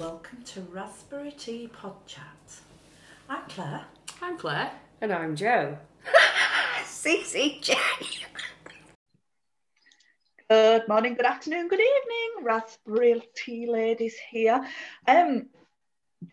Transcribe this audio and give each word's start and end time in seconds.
Welcome 0.00 0.42
to 0.46 0.60
Raspberry 0.72 1.30
Tea 1.30 1.68
Pod 1.68 1.94
Chat. 2.04 2.24
I'm 3.28 3.42
Claire. 3.48 3.84
I'm 4.20 4.36
Claire. 4.36 4.72
And 5.00 5.12
I'm 5.12 5.36
Joe. 5.36 5.78
CCJ. 6.82 7.76
Good 10.50 10.88
morning, 10.88 11.14
good 11.14 11.26
afternoon, 11.26 11.68
good 11.68 11.78
evening, 11.78 12.44
Raspberry 12.44 13.22
Tea 13.36 13.70
Ladies 13.70 14.16
here. 14.32 14.66
Um, 15.06 15.46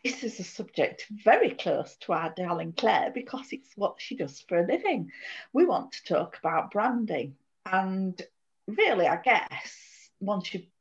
this 0.03 0.23
is 0.23 0.39
a 0.39 0.43
subject 0.43 1.05
very 1.23 1.51
close 1.51 1.97
to 2.01 2.13
our 2.13 2.33
darling 2.35 2.73
Claire 2.75 3.11
because 3.13 3.49
it's 3.51 3.69
what 3.75 3.97
she 3.99 4.15
does 4.15 4.43
for 4.49 4.57
a 4.57 4.65
living. 4.65 5.11
We 5.53 5.67
want 5.67 5.91
to 5.91 6.03
talk 6.11 6.35
about 6.39 6.71
branding, 6.71 7.35
and 7.71 8.19
really, 8.67 9.07
I 9.07 9.17
guess 9.17 10.09
once 10.19 10.51
you've 10.51 10.63
got 10.63 10.80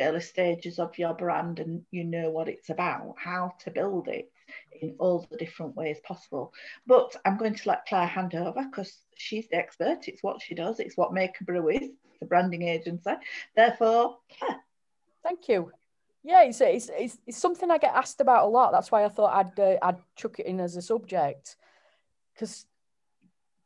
early 0.00 0.20
stages 0.20 0.78
of 0.78 0.98
your 0.98 1.14
brand 1.14 1.60
and 1.60 1.82
you 1.90 2.04
know 2.04 2.30
what 2.30 2.48
it's 2.48 2.70
about, 2.70 3.14
how 3.16 3.54
to 3.60 3.70
build 3.70 4.08
it 4.08 4.30
in 4.80 4.94
all 4.98 5.26
the 5.30 5.36
different 5.36 5.76
ways 5.76 5.98
possible. 6.04 6.52
But 6.86 7.14
I'm 7.24 7.36
going 7.36 7.54
to 7.54 7.68
let 7.68 7.86
Claire 7.86 8.06
hand 8.06 8.34
over 8.34 8.64
because 8.64 8.98
she's 9.16 9.48
the 9.48 9.56
expert. 9.56 10.08
It's 10.08 10.22
what 10.22 10.42
she 10.42 10.54
does. 10.54 10.80
It's 10.80 10.96
what 10.96 11.12
Make 11.12 11.40
a 11.40 11.44
Brew 11.44 11.68
is. 11.68 11.90
the 12.20 12.26
branding 12.26 12.62
agency. 12.62 13.12
Therefore, 13.54 14.18
Claire. 14.38 14.60
Thank 15.22 15.48
you. 15.48 15.72
Yeah, 16.24 16.42
it's, 16.42 16.60
it's, 16.60 16.90
it's, 16.92 17.18
it's 17.26 17.38
something 17.38 17.70
I 17.70 17.78
get 17.78 17.94
asked 17.94 18.20
about 18.20 18.44
a 18.44 18.48
lot. 18.48 18.72
That's 18.72 18.90
why 18.90 19.04
I 19.04 19.08
thought 19.08 19.34
I'd 19.34 19.60
uh, 19.60 19.76
I'd 19.82 19.98
chuck 20.16 20.38
it 20.40 20.46
in 20.46 20.60
as 20.60 20.76
a 20.76 20.82
subject 20.82 21.56
because 22.34 22.66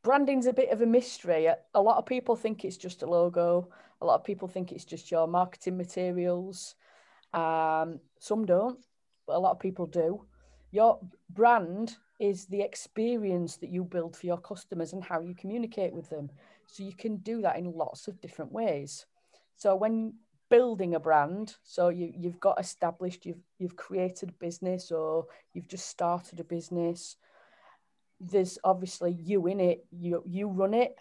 branding's 0.02 0.46
a 0.46 0.52
bit 0.52 0.70
of 0.70 0.80
a 0.80 0.86
mystery. 0.86 1.46
A 1.46 1.80
lot 1.80 1.98
of 1.98 2.06
people 2.06 2.36
think 2.36 2.64
it's 2.64 2.76
just 2.76 3.02
a 3.02 3.06
logo. 3.06 3.68
A 4.00 4.06
lot 4.06 4.16
of 4.16 4.24
people 4.24 4.48
think 4.48 4.72
it's 4.72 4.84
just 4.84 5.10
your 5.10 5.26
marketing 5.26 5.76
materials. 5.76 6.74
Um, 7.32 8.00
some 8.18 8.44
don't, 8.44 8.78
but 9.26 9.36
a 9.36 9.38
lot 9.38 9.52
of 9.52 9.60
people 9.60 9.86
do. 9.86 10.24
Your 10.72 10.98
brand 11.30 11.96
is 12.18 12.46
the 12.46 12.60
experience 12.60 13.56
that 13.56 13.70
you 13.70 13.84
build 13.84 14.16
for 14.16 14.26
your 14.26 14.38
customers 14.38 14.92
and 14.92 15.02
how 15.02 15.20
you 15.20 15.34
communicate 15.34 15.92
with 15.92 16.08
them. 16.08 16.30
So 16.66 16.82
you 16.82 16.94
can 16.94 17.16
do 17.18 17.42
that 17.42 17.58
in 17.58 17.72
lots 17.72 18.08
of 18.08 18.20
different 18.20 18.52
ways. 18.52 19.06
So 19.56 19.76
when 19.76 20.14
building 20.48 20.94
a 20.94 21.00
brand, 21.00 21.56
so 21.62 21.88
you, 21.88 22.12
you've 22.16 22.40
got 22.40 22.60
established, 22.60 23.24
you've 23.24 23.42
you've 23.58 23.76
created 23.76 24.30
a 24.30 24.44
business 24.44 24.90
or 24.90 25.26
you've 25.54 25.68
just 25.68 25.86
started 25.86 26.40
a 26.40 26.44
business, 26.44 27.16
there's 28.22 28.58
obviously 28.62 29.12
you 29.12 29.46
in 29.48 29.60
it, 29.60 29.84
you 29.90 30.22
you 30.26 30.48
run 30.48 30.74
it. 30.74 30.96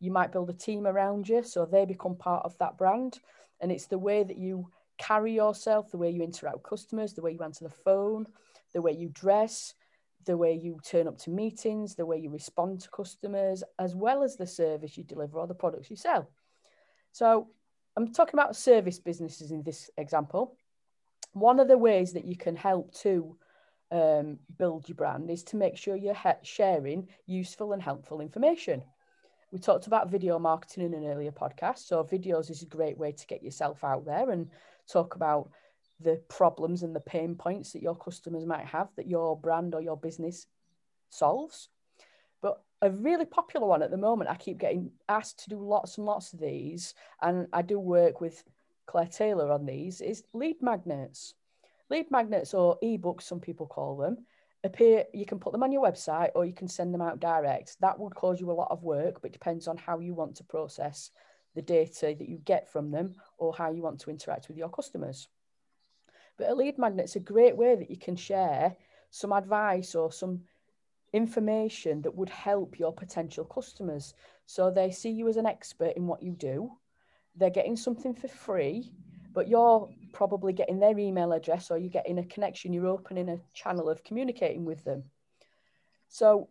You 0.00 0.10
might 0.10 0.32
build 0.32 0.50
a 0.50 0.54
team 0.54 0.86
around 0.86 1.28
you, 1.28 1.42
so 1.42 1.64
they 1.64 1.84
become 1.84 2.16
part 2.16 2.44
of 2.44 2.56
that 2.58 2.76
brand. 2.76 3.18
And 3.60 3.72
it's 3.72 3.86
the 3.86 3.98
way 3.98 4.22
that 4.22 4.36
you 4.38 4.68
carry 4.98 5.32
yourself, 5.32 5.90
the 5.90 5.98
way 5.98 6.10
you 6.10 6.22
interact 6.22 6.56
with 6.56 6.64
customers, 6.64 7.14
the 7.14 7.22
way 7.22 7.32
you 7.32 7.42
answer 7.42 7.64
the 7.64 7.70
phone, 7.70 8.26
the 8.74 8.82
way 8.82 8.92
you 8.92 9.08
dress, 9.12 9.74
the 10.24 10.36
way 10.36 10.52
you 10.52 10.78
turn 10.84 11.08
up 11.08 11.18
to 11.18 11.30
meetings, 11.30 11.94
the 11.94 12.06
way 12.06 12.18
you 12.18 12.30
respond 12.30 12.80
to 12.80 12.90
customers, 12.90 13.64
as 13.78 13.94
well 13.94 14.22
as 14.22 14.36
the 14.36 14.46
service 14.46 14.96
you 14.96 15.04
deliver 15.04 15.38
or 15.38 15.46
the 15.46 15.54
products 15.54 15.90
you 15.90 15.96
sell. 15.96 16.28
So 17.12 17.48
I'm 17.96 18.12
talking 18.12 18.38
about 18.38 18.56
service 18.56 18.98
businesses 18.98 19.50
in 19.50 19.62
this 19.62 19.90
example. 19.96 20.56
One 21.32 21.58
of 21.60 21.68
the 21.68 21.78
ways 21.78 22.12
that 22.12 22.24
you 22.24 22.36
can 22.36 22.56
help 22.56 22.94
to 22.98 23.36
um, 23.90 24.38
build 24.58 24.88
your 24.88 24.96
brand 24.96 25.30
is 25.30 25.42
to 25.44 25.56
make 25.56 25.76
sure 25.76 25.96
you're 25.96 26.16
sharing 26.42 27.08
useful 27.26 27.72
and 27.72 27.82
helpful 27.82 28.20
information. 28.20 28.82
We 29.50 29.58
talked 29.58 29.86
about 29.86 30.10
video 30.10 30.38
marketing 30.38 30.84
in 30.84 30.94
an 30.94 31.06
earlier 31.06 31.32
podcast. 31.32 31.78
So, 31.78 32.04
videos 32.04 32.50
is 32.50 32.62
a 32.62 32.66
great 32.66 32.98
way 32.98 33.12
to 33.12 33.26
get 33.26 33.42
yourself 33.42 33.82
out 33.82 34.04
there 34.04 34.30
and 34.30 34.50
talk 34.90 35.14
about 35.14 35.50
the 36.00 36.20
problems 36.28 36.82
and 36.82 36.94
the 36.94 37.00
pain 37.00 37.34
points 37.34 37.72
that 37.72 37.82
your 37.82 37.96
customers 37.96 38.44
might 38.44 38.66
have 38.66 38.88
that 38.96 39.08
your 39.08 39.36
brand 39.36 39.74
or 39.74 39.80
your 39.80 39.96
business 39.96 40.46
solves. 41.08 41.68
But 42.40 42.62
a 42.82 42.90
really 42.90 43.24
popular 43.24 43.66
one 43.66 43.82
at 43.82 43.90
the 43.90 43.96
moment, 43.96 44.30
I 44.30 44.36
keep 44.36 44.58
getting 44.58 44.92
asked 45.08 45.40
to 45.40 45.50
do 45.50 45.58
lots 45.58 45.98
and 45.98 46.06
lots 46.06 46.32
of 46.32 46.40
these, 46.40 46.94
and 47.22 47.48
I 47.52 47.62
do 47.62 47.80
work 47.80 48.20
with 48.20 48.44
Claire 48.86 49.06
Taylor 49.06 49.50
on 49.50 49.66
these, 49.66 50.00
is 50.00 50.24
lead 50.32 50.62
magnets. 50.62 51.34
Lead 51.90 52.10
magnets 52.10 52.54
or 52.54 52.78
ebooks, 52.82 53.22
some 53.22 53.40
people 53.40 53.66
call 53.66 53.96
them, 53.96 54.18
appear 54.64 55.04
you 55.14 55.24
can 55.24 55.38
put 55.38 55.52
them 55.52 55.62
on 55.62 55.72
your 55.72 55.82
website 55.82 56.30
or 56.34 56.44
you 56.44 56.52
can 56.52 56.68
send 56.68 56.92
them 56.92 57.00
out 57.00 57.20
direct. 57.20 57.76
That 57.80 57.98
would 57.98 58.14
cause 58.14 58.40
you 58.40 58.50
a 58.50 58.52
lot 58.52 58.70
of 58.70 58.82
work, 58.82 59.22
but 59.22 59.32
depends 59.32 59.68
on 59.68 59.76
how 59.76 59.98
you 59.98 60.14
want 60.14 60.36
to 60.36 60.44
process 60.44 61.10
the 61.54 61.62
data 61.62 62.14
that 62.18 62.28
you 62.28 62.38
get 62.38 62.70
from 62.70 62.90
them 62.90 63.14
or 63.38 63.54
how 63.54 63.72
you 63.72 63.82
want 63.82 64.00
to 64.00 64.10
interact 64.10 64.48
with 64.48 64.56
your 64.56 64.68
customers. 64.68 65.28
But 66.36 66.50
a 66.50 66.54
lead 66.54 66.78
magnet's 66.78 67.16
a 67.16 67.20
great 67.20 67.56
way 67.56 67.74
that 67.74 67.90
you 67.90 67.96
can 67.96 68.16
share 68.16 68.76
some 69.10 69.32
advice 69.32 69.94
or 69.94 70.12
some 70.12 70.42
information 71.12 72.02
that 72.02 72.14
would 72.14 72.28
help 72.28 72.78
your 72.78 72.92
potential 72.92 73.44
customers. 73.44 74.14
So 74.46 74.70
they 74.70 74.90
see 74.90 75.10
you 75.10 75.28
as 75.28 75.36
an 75.36 75.46
expert 75.46 75.96
in 75.96 76.06
what 76.06 76.22
you 76.22 76.32
do. 76.32 76.70
They're 77.34 77.50
getting 77.50 77.76
something 77.76 78.14
for 78.14 78.28
free, 78.28 78.92
but 79.32 79.48
you're 79.48 79.88
probably 80.12 80.52
getting 80.52 80.78
their 80.78 80.98
email 80.98 81.32
address 81.32 81.70
or 81.70 81.78
you're 81.78 81.90
getting 81.90 82.18
a 82.18 82.24
connection, 82.24 82.72
you're 82.72 82.86
opening 82.86 83.28
a 83.28 83.40
channel 83.54 83.88
of 83.88 84.04
communicating 84.04 84.64
with 84.64 84.84
them. 84.84 85.04
So 86.08 86.48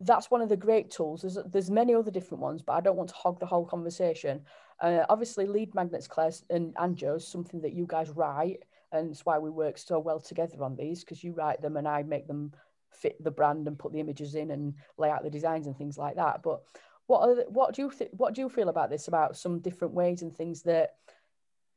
that's 0.00 0.30
one 0.30 0.42
of 0.42 0.48
the 0.48 0.56
great 0.56 0.90
tools. 0.90 1.22
There's, 1.22 1.38
there's 1.46 1.70
many 1.70 1.94
other 1.94 2.10
different 2.10 2.42
ones, 2.42 2.62
but 2.62 2.72
I 2.72 2.80
don't 2.80 2.96
want 2.96 3.10
to 3.10 3.16
hog 3.16 3.40
the 3.40 3.46
whole 3.46 3.64
conversation. 3.64 4.42
Uh, 4.80 5.04
obviously, 5.08 5.46
lead 5.46 5.74
magnets, 5.74 6.08
Claire 6.08 6.32
and, 6.50 6.74
and 6.78 6.96
Joe, 6.96 7.14
is 7.14 7.26
something 7.26 7.60
that 7.62 7.74
you 7.74 7.86
guys 7.86 8.10
write 8.10 8.60
and 8.92 9.10
it's 9.10 9.24
why 9.24 9.38
we 9.38 9.50
work 9.50 9.78
so 9.78 9.98
well 9.98 10.20
together 10.20 10.62
on 10.62 10.76
these 10.76 11.00
because 11.02 11.24
you 11.24 11.32
write 11.32 11.62
them 11.62 11.76
and 11.76 11.88
I 11.88 12.02
make 12.02 12.26
them 12.26 12.52
fit 12.90 13.22
the 13.22 13.30
brand 13.30 13.66
and 13.66 13.78
put 13.78 13.92
the 13.92 14.00
images 14.00 14.34
in 14.34 14.50
and 14.50 14.74
lay 14.98 15.10
out 15.10 15.22
the 15.22 15.30
designs 15.30 15.66
and 15.66 15.76
things 15.76 15.96
like 15.96 16.16
that. 16.16 16.42
But 16.42 16.60
what 17.06 17.26
the, 17.26 17.44
what 17.48 17.74
do 17.74 17.82
you 17.82 17.90
th- 17.90 18.10
what 18.12 18.34
do 18.34 18.42
you 18.42 18.48
feel 18.48 18.68
about 18.68 18.90
this? 18.90 19.08
About 19.08 19.36
some 19.36 19.60
different 19.60 19.94
ways 19.94 20.22
and 20.22 20.34
things 20.34 20.62
that 20.62 20.96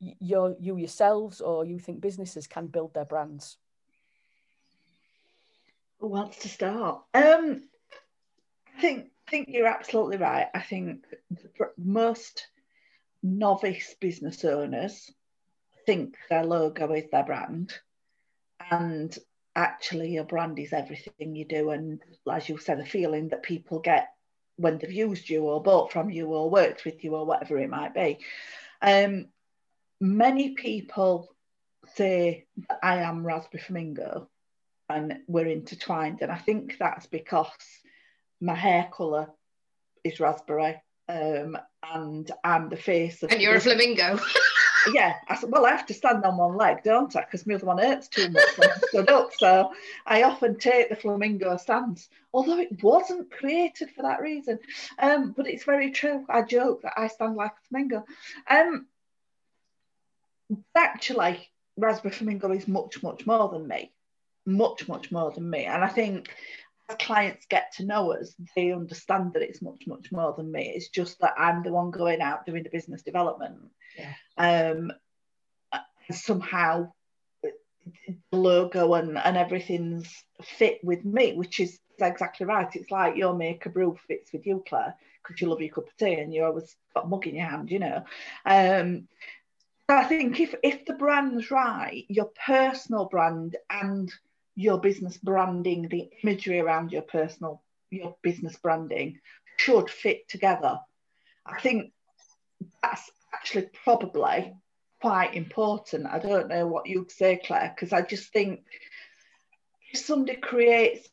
you 0.00 0.56
you 0.60 0.76
yourselves 0.76 1.40
or 1.40 1.64
you 1.64 1.78
think 1.78 2.00
businesses 2.00 2.46
can 2.46 2.66
build 2.66 2.94
their 2.94 3.04
brands? 3.04 3.56
Who 6.00 6.08
wants 6.08 6.38
to 6.40 6.48
start? 6.48 7.02
Um, 7.14 7.62
I 8.76 8.80
think 8.80 9.10
think 9.28 9.48
you're 9.48 9.66
absolutely 9.66 10.18
right. 10.18 10.46
I 10.54 10.60
think 10.60 11.04
most 11.76 12.46
novice 13.22 13.94
business 14.00 14.44
owners 14.44 15.10
think 15.84 16.16
their 16.28 16.44
logo 16.44 16.92
is 16.92 17.08
their 17.10 17.24
brand 17.24 17.72
and 18.70 19.16
actually 19.54 20.10
your 20.10 20.24
brand 20.24 20.58
is 20.58 20.72
everything 20.72 21.34
you 21.34 21.44
do 21.44 21.70
and 21.70 22.00
as 22.30 22.48
you 22.48 22.58
said 22.58 22.78
the 22.78 22.84
feeling 22.84 23.28
that 23.28 23.42
people 23.42 23.78
get 23.78 24.08
when 24.56 24.78
they've 24.78 24.92
used 24.92 25.28
you 25.28 25.44
or 25.44 25.62
bought 25.62 25.92
from 25.92 26.10
you 26.10 26.26
or 26.26 26.50
worked 26.50 26.84
with 26.84 27.02
you 27.02 27.14
or 27.14 27.24
whatever 27.24 27.58
it 27.58 27.70
might 27.70 27.94
be 27.94 28.18
um, 28.82 29.26
many 30.00 30.50
people 30.50 31.28
say 31.94 32.46
that 32.68 32.78
i 32.82 32.98
am 32.98 33.26
raspberry 33.26 33.62
flamingo 33.62 34.28
and 34.88 35.18
we're 35.26 35.46
intertwined 35.46 36.20
and 36.22 36.30
i 36.30 36.36
think 36.36 36.76
that's 36.78 37.06
because 37.06 37.50
my 38.40 38.54
hair 38.54 38.88
colour 38.92 39.28
is 40.04 40.20
raspberry 40.20 40.80
um, 41.08 41.56
and 41.94 42.30
i'm 42.44 42.68
the 42.68 42.76
face 42.76 43.22
of 43.22 43.30
and 43.30 43.40
you're 43.40 43.56
a 43.56 43.60
flamingo 43.60 44.18
yeah, 44.92 45.14
I 45.28 45.36
said, 45.36 45.50
well, 45.50 45.66
I 45.66 45.70
have 45.70 45.86
to 45.86 45.94
stand 45.94 46.24
on 46.24 46.36
one 46.36 46.56
leg, 46.56 46.82
don't 46.82 47.14
I? 47.16 47.20
Because 47.20 47.46
my 47.46 47.54
other 47.54 47.66
one 47.66 47.78
hurts 47.78 48.08
too 48.08 48.28
much 48.30 48.58
when 48.58 48.70
I 48.70 48.76
stood 48.88 49.10
up. 49.10 49.30
So 49.36 49.72
I 50.06 50.22
often 50.22 50.58
take 50.58 50.88
the 50.88 50.96
flamingo 50.96 51.56
stance, 51.56 52.08
although 52.32 52.58
it 52.58 52.82
wasn't 52.82 53.30
created 53.30 53.90
for 53.90 54.02
that 54.02 54.20
reason. 54.20 54.58
Um, 54.98 55.32
but 55.36 55.46
it's 55.46 55.64
very 55.64 55.90
true. 55.90 56.24
I 56.28 56.42
joke 56.42 56.82
that 56.82 56.94
I 56.96 57.08
stand 57.08 57.36
like 57.36 57.52
a 57.52 57.68
flamingo. 57.68 58.04
Um, 58.48 58.86
actually, 60.74 61.48
Raspberry 61.76 62.14
Flamingo 62.14 62.50
is 62.52 62.68
much, 62.68 63.02
much 63.02 63.26
more 63.26 63.48
than 63.48 63.66
me. 63.66 63.92
Much, 64.44 64.88
much 64.88 65.10
more 65.10 65.30
than 65.30 65.48
me. 65.48 65.64
And 65.64 65.82
I 65.82 65.88
think 65.88 66.34
as 66.88 66.96
clients 66.98 67.46
get 67.46 67.72
to 67.76 67.84
know 67.84 68.12
us, 68.12 68.34
they 68.54 68.72
understand 68.72 69.32
that 69.32 69.42
it's 69.42 69.62
much, 69.62 69.84
much 69.86 70.12
more 70.12 70.34
than 70.36 70.50
me. 70.50 70.72
It's 70.74 70.88
just 70.88 71.18
that 71.20 71.34
I'm 71.36 71.62
the 71.62 71.72
one 71.72 71.90
going 71.90 72.20
out 72.20 72.46
doing 72.46 72.62
the 72.62 72.70
business 72.70 73.02
development. 73.02 73.58
Yeah. 73.98 74.14
Um, 74.72 74.92
somehow 76.10 76.92
the 77.42 77.52
logo 78.32 78.94
and, 78.94 79.18
and 79.18 79.36
everything's 79.36 80.12
fit 80.42 80.78
with 80.82 81.04
me, 81.04 81.34
which 81.34 81.60
is 81.60 81.78
exactly 82.00 82.46
right. 82.46 82.68
It's 82.74 82.90
like 82.90 83.16
your 83.16 83.34
make 83.34 83.66
a 83.66 83.68
brew 83.68 83.98
fits 84.06 84.32
with 84.32 84.46
you, 84.46 84.62
Claire, 84.68 84.94
because 85.22 85.40
you 85.40 85.48
love 85.48 85.60
your 85.60 85.70
cup 85.70 85.88
of 85.88 85.96
tea 85.96 86.14
and 86.14 86.32
you 86.32 86.44
always 86.44 86.74
got 86.94 87.04
a 87.04 87.08
mug 87.08 87.26
in 87.26 87.34
your 87.34 87.46
hand, 87.46 87.70
you 87.70 87.78
know. 87.78 88.04
Um, 88.44 89.08
I 89.88 90.04
think 90.04 90.40
if 90.40 90.54
if 90.62 90.84
the 90.84 90.94
brand's 90.94 91.50
right, 91.50 92.04
your 92.08 92.30
personal 92.44 93.04
brand 93.04 93.56
and 93.70 94.12
your 94.56 94.80
business 94.80 95.16
branding, 95.16 95.88
the 95.88 96.10
imagery 96.22 96.58
around 96.58 96.90
your 96.90 97.02
personal, 97.02 97.62
your 97.90 98.16
business 98.22 98.56
branding 98.56 99.20
should 99.58 99.88
fit 99.88 100.28
together. 100.28 100.80
I 101.44 101.60
think 101.60 101.92
that's 102.82 103.10
actually 103.32 103.68
probably 103.84 104.54
quite 105.00 105.34
important. 105.34 106.06
I 106.06 106.18
don't 106.18 106.48
know 106.48 106.66
what 106.66 106.86
you'd 106.86 107.10
say, 107.10 107.40
Claire, 107.44 107.72
because 107.74 107.92
I 107.92 108.02
just 108.02 108.32
think 108.32 108.64
if 109.92 110.00
somebody 110.00 110.38
creates 110.38 111.08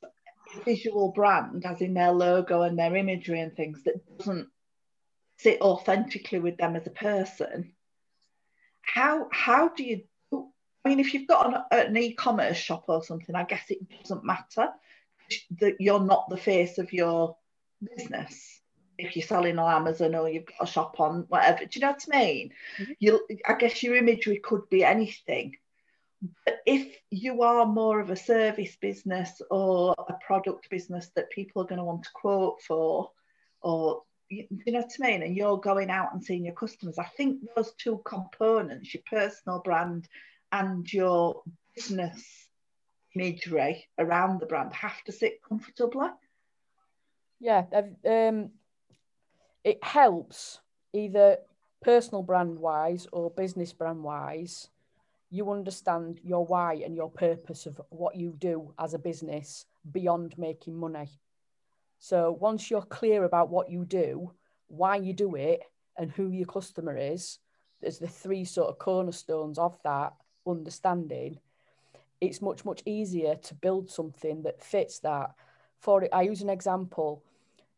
a 0.55 0.63
visual 0.63 1.11
brand, 1.11 1.65
as 1.65 1.81
in 1.81 1.93
their 1.93 2.11
logo 2.11 2.63
and 2.63 2.79
their 2.79 2.95
imagery 2.95 3.39
and 3.39 3.55
things, 3.55 3.83
that 3.83 4.17
doesn't 4.17 4.47
sit 5.37 5.61
authentically 5.61 6.39
with 6.39 6.57
them 6.57 6.75
as 6.75 6.87
a 6.87 6.91
person, 6.91 7.73
how 8.83 9.27
how 9.31 9.69
do 9.69 9.83
you? 9.83 10.03
I 10.85 10.89
mean, 10.89 10.99
if 10.99 11.13
you've 11.13 11.27
got 11.27 11.67
an, 11.71 11.87
an 11.87 11.97
e-commerce 11.97 12.57
shop 12.57 12.85
or 12.87 13.03
something, 13.03 13.35
I 13.35 13.43
guess 13.43 13.63
it 13.69 13.79
doesn't 14.01 14.25
matter 14.25 14.69
that 15.59 15.79
you're 15.79 16.01
not 16.01 16.29
the 16.29 16.37
face 16.37 16.77
of 16.77 16.91
your 16.91 17.37
business 17.95 18.61
if 18.97 19.15
you're 19.15 19.25
selling 19.25 19.57
on 19.59 19.73
Amazon 19.73 20.15
or 20.15 20.29
you've 20.29 20.45
got 20.45 20.67
a 20.67 20.71
shop 20.71 20.99
on 20.99 21.25
whatever. 21.29 21.65
Do 21.65 21.69
you 21.71 21.81
know 21.81 21.91
what 21.91 22.05
I 22.13 22.19
mean? 22.19 22.51
Mm-hmm. 22.79 22.91
You, 22.99 23.27
I 23.47 23.53
guess 23.53 23.81
your 23.81 23.95
imagery 23.95 24.39
could 24.43 24.69
be 24.69 24.83
anything. 24.83 25.55
But 26.45 26.59
if 26.65 26.95
you 27.09 27.41
are 27.41 27.65
more 27.65 27.99
of 27.99 28.09
a 28.09 28.15
service 28.15 28.75
business 28.79 29.41
or 29.49 29.95
a 29.97 30.13
product 30.25 30.69
business 30.69 31.09
that 31.15 31.31
people 31.31 31.61
are 31.61 31.65
going 31.65 31.79
to 31.79 31.83
want 31.83 32.03
to 32.03 32.09
quote 32.13 32.61
for, 32.61 33.11
or 33.61 34.03
you, 34.33 34.71
know 34.71 34.79
what 34.79 34.91
I 35.01 35.07
mean, 35.07 35.23
and 35.23 35.35
you're 35.35 35.57
going 35.57 35.89
out 35.89 36.13
and 36.13 36.23
seeing 36.23 36.45
your 36.45 36.55
customers, 36.55 36.97
I 36.97 37.05
think 37.05 37.41
those 37.55 37.73
two 37.73 38.01
components, 38.05 38.93
your 38.93 39.03
personal 39.09 39.59
brand 39.59 40.07
and 40.51 40.91
your 40.91 41.43
business 41.75 42.47
imagery 43.15 43.85
around 43.97 44.39
the 44.39 44.45
brand, 44.45 44.73
have 44.73 45.03
to 45.05 45.11
sit 45.11 45.41
comfortably. 45.43 46.07
Yeah, 47.39 47.65
um, 48.05 48.51
it 49.63 49.83
helps 49.83 50.59
either 50.93 51.37
personal 51.81 52.23
brand 52.23 52.57
wise 52.57 53.07
or 53.11 53.29
business 53.31 53.73
brand 53.73 54.03
wise. 54.03 54.69
You 55.29 55.51
understand 55.51 56.19
your 56.23 56.45
why 56.45 56.81
and 56.85 56.95
your 56.95 57.09
purpose 57.09 57.65
of 57.65 57.81
what 57.89 58.15
you 58.15 58.35
do 58.37 58.73
as 58.79 58.93
a 58.93 58.99
business 58.99 59.65
beyond 59.91 60.37
making 60.37 60.77
money. 60.77 61.09
So 62.03 62.33
once 62.33 62.69
you're 62.69 62.81
clear 62.81 63.23
about 63.23 63.49
what 63.49 63.69
you 63.69 63.85
do, 63.85 64.33
why 64.67 64.97
you 64.97 65.13
do 65.13 65.35
it, 65.35 65.61
and 65.97 66.11
who 66.11 66.31
your 66.31 66.45
customer 66.45 66.97
is, 66.97 67.39
there's 67.79 67.97
the 67.97 68.09
three 68.09 68.43
sort 68.43 68.67
of 68.67 68.77
cornerstones 68.77 69.57
of 69.57 69.81
that 69.85 70.11
understanding. 70.45 71.39
It's 72.19 72.41
much, 72.41 72.65
much 72.65 72.83
easier 72.85 73.35
to 73.35 73.55
build 73.55 73.89
something 73.89 74.43
that 74.43 74.61
fits 74.61 74.99
that. 74.99 75.33
For 75.79 76.03
it, 76.03 76.09
I 76.11 76.23
use 76.23 76.41
an 76.41 76.49
example 76.49 77.23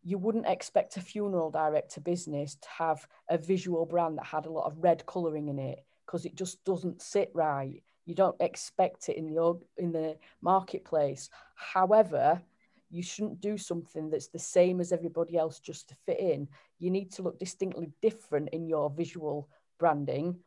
you 0.02 0.18
wouldn't 0.18 0.48
expect 0.48 0.98
a 0.98 1.02
funeral 1.02 1.52
director 1.52 2.02
business 2.02 2.56
to 2.56 2.70
have 2.80 3.08
a 3.30 3.38
visual 3.38 3.86
brand 3.86 4.18
that 4.18 4.26
had 4.26 4.48
a 4.48 4.52
lot 4.52 4.66
of 4.66 4.84
red 4.84 5.06
colouring 5.06 5.50
in 5.50 5.60
it 5.60 5.86
because 6.04 6.26
it 6.26 6.36
just 6.36 6.64
doesn't 6.64 7.00
sit 7.00 7.30
right. 7.36 7.84
You 8.08 8.16
don't 8.16 8.42
expect 8.42 9.08
it 9.08 9.18
in 9.18 9.32
the 9.32 9.60
in 9.78 9.92
the 9.92 10.18
marketplace. 10.42 11.30
However, 11.54 12.42
you 12.90 13.04
shouldn't 13.04 13.42
do 13.42 13.58
something 13.58 14.10
that's 14.10 14.28
the 14.28 14.40
same 14.40 14.80
as 14.80 14.92
everybody 14.92 15.38
else 15.38 15.60
just 15.60 15.90
to 15.90 15.96
fit 16.06 16.20
in. 16.20 16.48
You 16.80 16.92
need 16.92 17.12
to 17.14 17.22
look 17.22 17.40
distinctly 17.40 17.92
different 18.02 18.50
in 18.50 18.68
your 18.68 18.90
visual 18.90 19.50
branding, 19.80 20.38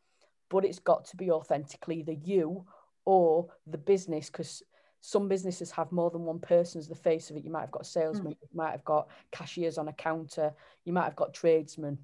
but 0.49 0.65
it's 0.65 0.79
got 0.79 1.05
to 1.07 1.17
be 1.17 1.31
authentically 1.31 2.01
either 2.01 2.13
you 2.13 2.65
or 3.05 3.49
the 3.67 3.79
business 3.79 4.31
because 4.31 4.63
some 5.01 5.29
businesses 5.29 5.71
have 5.71 5.93
more 5.93 6.11
than 6.11 6.23
one 6.25 6.41
person 6.41 6.79
as 6.79 6.89
the 6.89 6.95
face 6.95 7.31
of 7.31 7.37
it. 7.37 7.45
You 7.45 7.51
might 7.51 7.63
have 7.63 7.71
got 7.71 7.87
salesmen, 7.87 8.33
mm. 8.33 8.39
you 8.41 8.49
might 8.57 8.73
have 8.73 8.85
got 8.85 9.09
cashiers 9.31 9.79
on 9.79 9.89
a 9.89 9.93
counter, 9.93 10.53
you 10.85 10.93
might 10.93 11.05
have 11.05 11.17
got 11.17 11.35
tradesmen. 11.35 11.99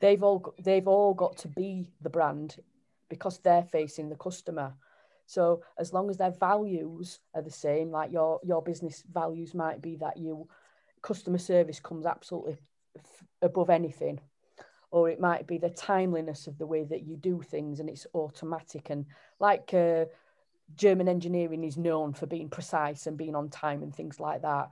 They've 0.00 0.22
all 0.22 0.54
they've 0.62 0.88
all 0.88 1.14
got 1.14 1.36
to 1.38 1.48
be 1.48 1.88
the 2.00 2.10
brand 2.10 2.56
because 3.08 3.38
they're 3.38 3.64
facing 3.64 4.08
the 4.08 4.16
customer. 4.16 4.74
So 5.30 5.62
as 5.78 5.92
long 5.92 6.10
as 6.10 6.16
their 6.16 6.32
values 6.32 7.20
are 7.34 7.42
the 7.42 7.52
same, 7.52 7.92
like 7.92 8.10
your 8.10 8.40
your 8.42 8.62
business 8.62 9.04
values 9.12 9.54
might 9.54 9.80
be 9.80 9.94
that 9.96 10.16
you 10.16 10.48
customer 11.02 11.38
service 11.38 11.78
comes 11.78 12.04
absolutely 12.04 12.56
f- 12.98 13.24
above 13.40 13.70
anything, 13.70 14.18
or 14.90 15.08
it 15.08 15.20
might 15.20 15.46
be 15.46 15.56
the 15.56 15.70
timeliness 15.70 16.48
of 16.48 16.58
the 16.58 16.66
way 16.66 16.82
that 16.82 17.04
you 17.04 17.16
do 17.16 17.42
things 17.42 17.78
and 17.78 17.88
it's 17.88 18.08
automatic 18.14 18.90
and 18.90 19.06
like. 19.38 19.72
Uh, 19.72 20.06
German 20.76 21.08
engineering 21.08 21.64
is 21.64 21.76
known 21.76 22.12
for 22.12 22.26
being 22.26 22.48
precise 22.48 23.08
and 23.08 23.18
being 23.18 23.34
on 23.34 23.48
time 23.48 23.82
and 23.82 23.92
things 23.92 24.20
like 24.20 24.42
that. 24.42 24.70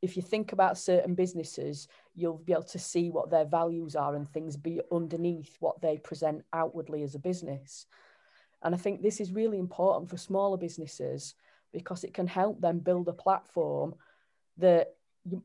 If 0.00 0.16
you 0.16 0.22
think 0.22 0.52
about 0.52 0.78
certain 0.78 1.14
businesses, 1.14 1.86
you'll 2.14 2.38
be 2.38 2.54
able 2.54 2.62
to 2.62 2.78
see 2.78 3.10
what 3.10 3.28
their 3.28 3.44
values 3.44 3.94
are 3.94 4.16
and 4.16 4.26
things 4.26 4.56
be 4.56 4.80
underneath 4.90 5.54
what 5.60 5.82
they 5.82 5.98
present 5.98 6.46
outwardly 6.54 7.02
as 7.02 7.14
a 7.14 7.18
business. 7.18 7.84
And 8.62 8.74
I 8.74 8.78
think 8.78 9.02
this 9.02 9.20
is 9.20 9.32
really 9.32 9.58
important 9.58 10.10
for 10.10 10.16
smaller 10.16 10.56
businesses 10.56 11.34
because 11.72 12.04
it 12.04 12.14
can 12.14 12.26
help 12.26 12.60
them 12.60 12.78
build 12.78 13.08
a 13.08 13.12
platform 13.12 13.94
that 14.56 14.94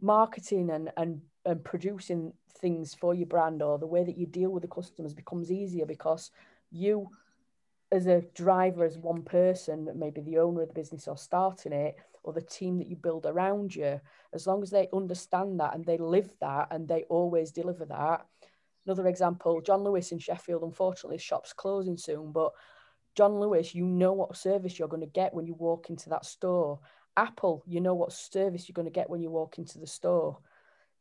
marketing 0.01 0.69
and, 0.69 0.92
and, 0.98 1.21
and 1.45 1.63
producing 1.63 2.33
things 2.60 2.94
for 2.94 3.13
your 3.13 3.27
brand 3.27 3.62
or 3.62 3.77
the 3.77 3.86
way 3.86 4.04
that 4.04 4.18
you 4.18 4.25
deal 4.25 4.50
with 4.50 4.62
the 4.62 4.68
customers 4.68 5.13
becomes 5.13 5.51
easier 5.51 5.86
because 5.86 6.31
you 6.71 7.10
as 7.94 8.07
a 8.07 8.24
driver, 8.33 8.83
as 8.83 8.98
one 8.98 9.21
person, 9.21 9.88
maybe 9.95 10.19
the 10.21 10.39
owner 10.39 10.63
of 10.63 10.68
the 10.68 10.74
business 10.74 11.07
or 11.07 11.16
starting 11.16 11.71
it, 11.71 11.95
or 12.24 12.33
the 12.33 12.42
team 12.42 12.80
that 12.80 12.88
you 12.88 12.95
build 12.95 13.25
around 13.25 13.75
you, 13.75 14.01
as 14.33 14.48
long 14.48 14.63
as 14.63 14.71
they 14.71 14.88
understand 14.94 15.59
that 15.59 15.75
and 15.75 15.86
they 15.86 15.98
live 15.98 16.30
that 16.42 16.68
and 16.71 16.88
they 16.88 17.04
always 17.04 17.51
deliver 17.51 17.86
that. 17.86 18.25
Another 18.86 19.07
example, 19.07 19.62
John 19.62 19.83
Lewis 19.83 20.12
in 20.12 20.18
Sheffield, 20.18 20.63
unfortunately, 20.63 21.19
shop's 21.19 21.54
closing 21.54 21.98
soon, 21.98 22.31
but 22.31 22.51
John 23.15 23.39
Lewis, 23.39 23.75
you 23.75 23.86
know 23.86 24.13
what 24.13 24.36
service 24.36 24.77
you're 24.80 24.88
going 24.88 25.01
to 25.01 25.07
get 25.07 25.33
when 25.33 25.45
you 25.45 25.54
walk 25.54 25.89
into 25.89 26.10
that 26.10 26.25
store. 26.25 26.80
Apple, 27.15 27.63
you 27.68 27.80
know 27.80 27.94
what 27.94 28.12
service 28.12 28.68
you're 28.68 28.74
going 28.74 28.88
to 28.88 28.92
get 28.92 29.10
when 29.10 29.21
you 29.21 29.30
walk 29.30 29.57
into 29.57 29.77
the 29.77 29.88
store. 29.88 30.39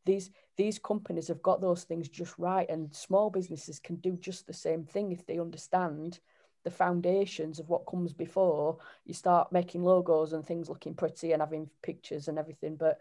These 0.05 0.31
these 0.55 0.77
companies 0.77 1.27
have 1.29 1.41
got 1.41 1.61
those 1.61 1.83
things 1.83 2.07
just 2.07 2.37
right, 2.37 2.69
and 2.69 2.93
small 2.95 3.31
businesses 3.31 3.79
can 3.79 3.95
do 3.95 4.17
just 4.17 4.45
the 4.45 4.53
same 4.53 4.83
thing 4.83 5.11
if 5.11 5.25
they 5.25 5.39
understand 5.39 6.19
the 6.63 6.71
foundations 6.71 7.59
of 7.59 7.69
what 7.69 7.85
comes 7.85 8.13
before 8.13 8.77
you 9.05 9.13
start 9.13 9.51
making 9.51 9.83
logos 9.83 10.33
and 10.33 10.45
things 10.45 10.69
looking 10.69 10.93
pretty 10.93 11.31
and 11.33 11.41
having 11.41 11.69
pictures 11.81 12.27
and 12.27 12.39
everything 12.39 12.75
but 12.75 12.99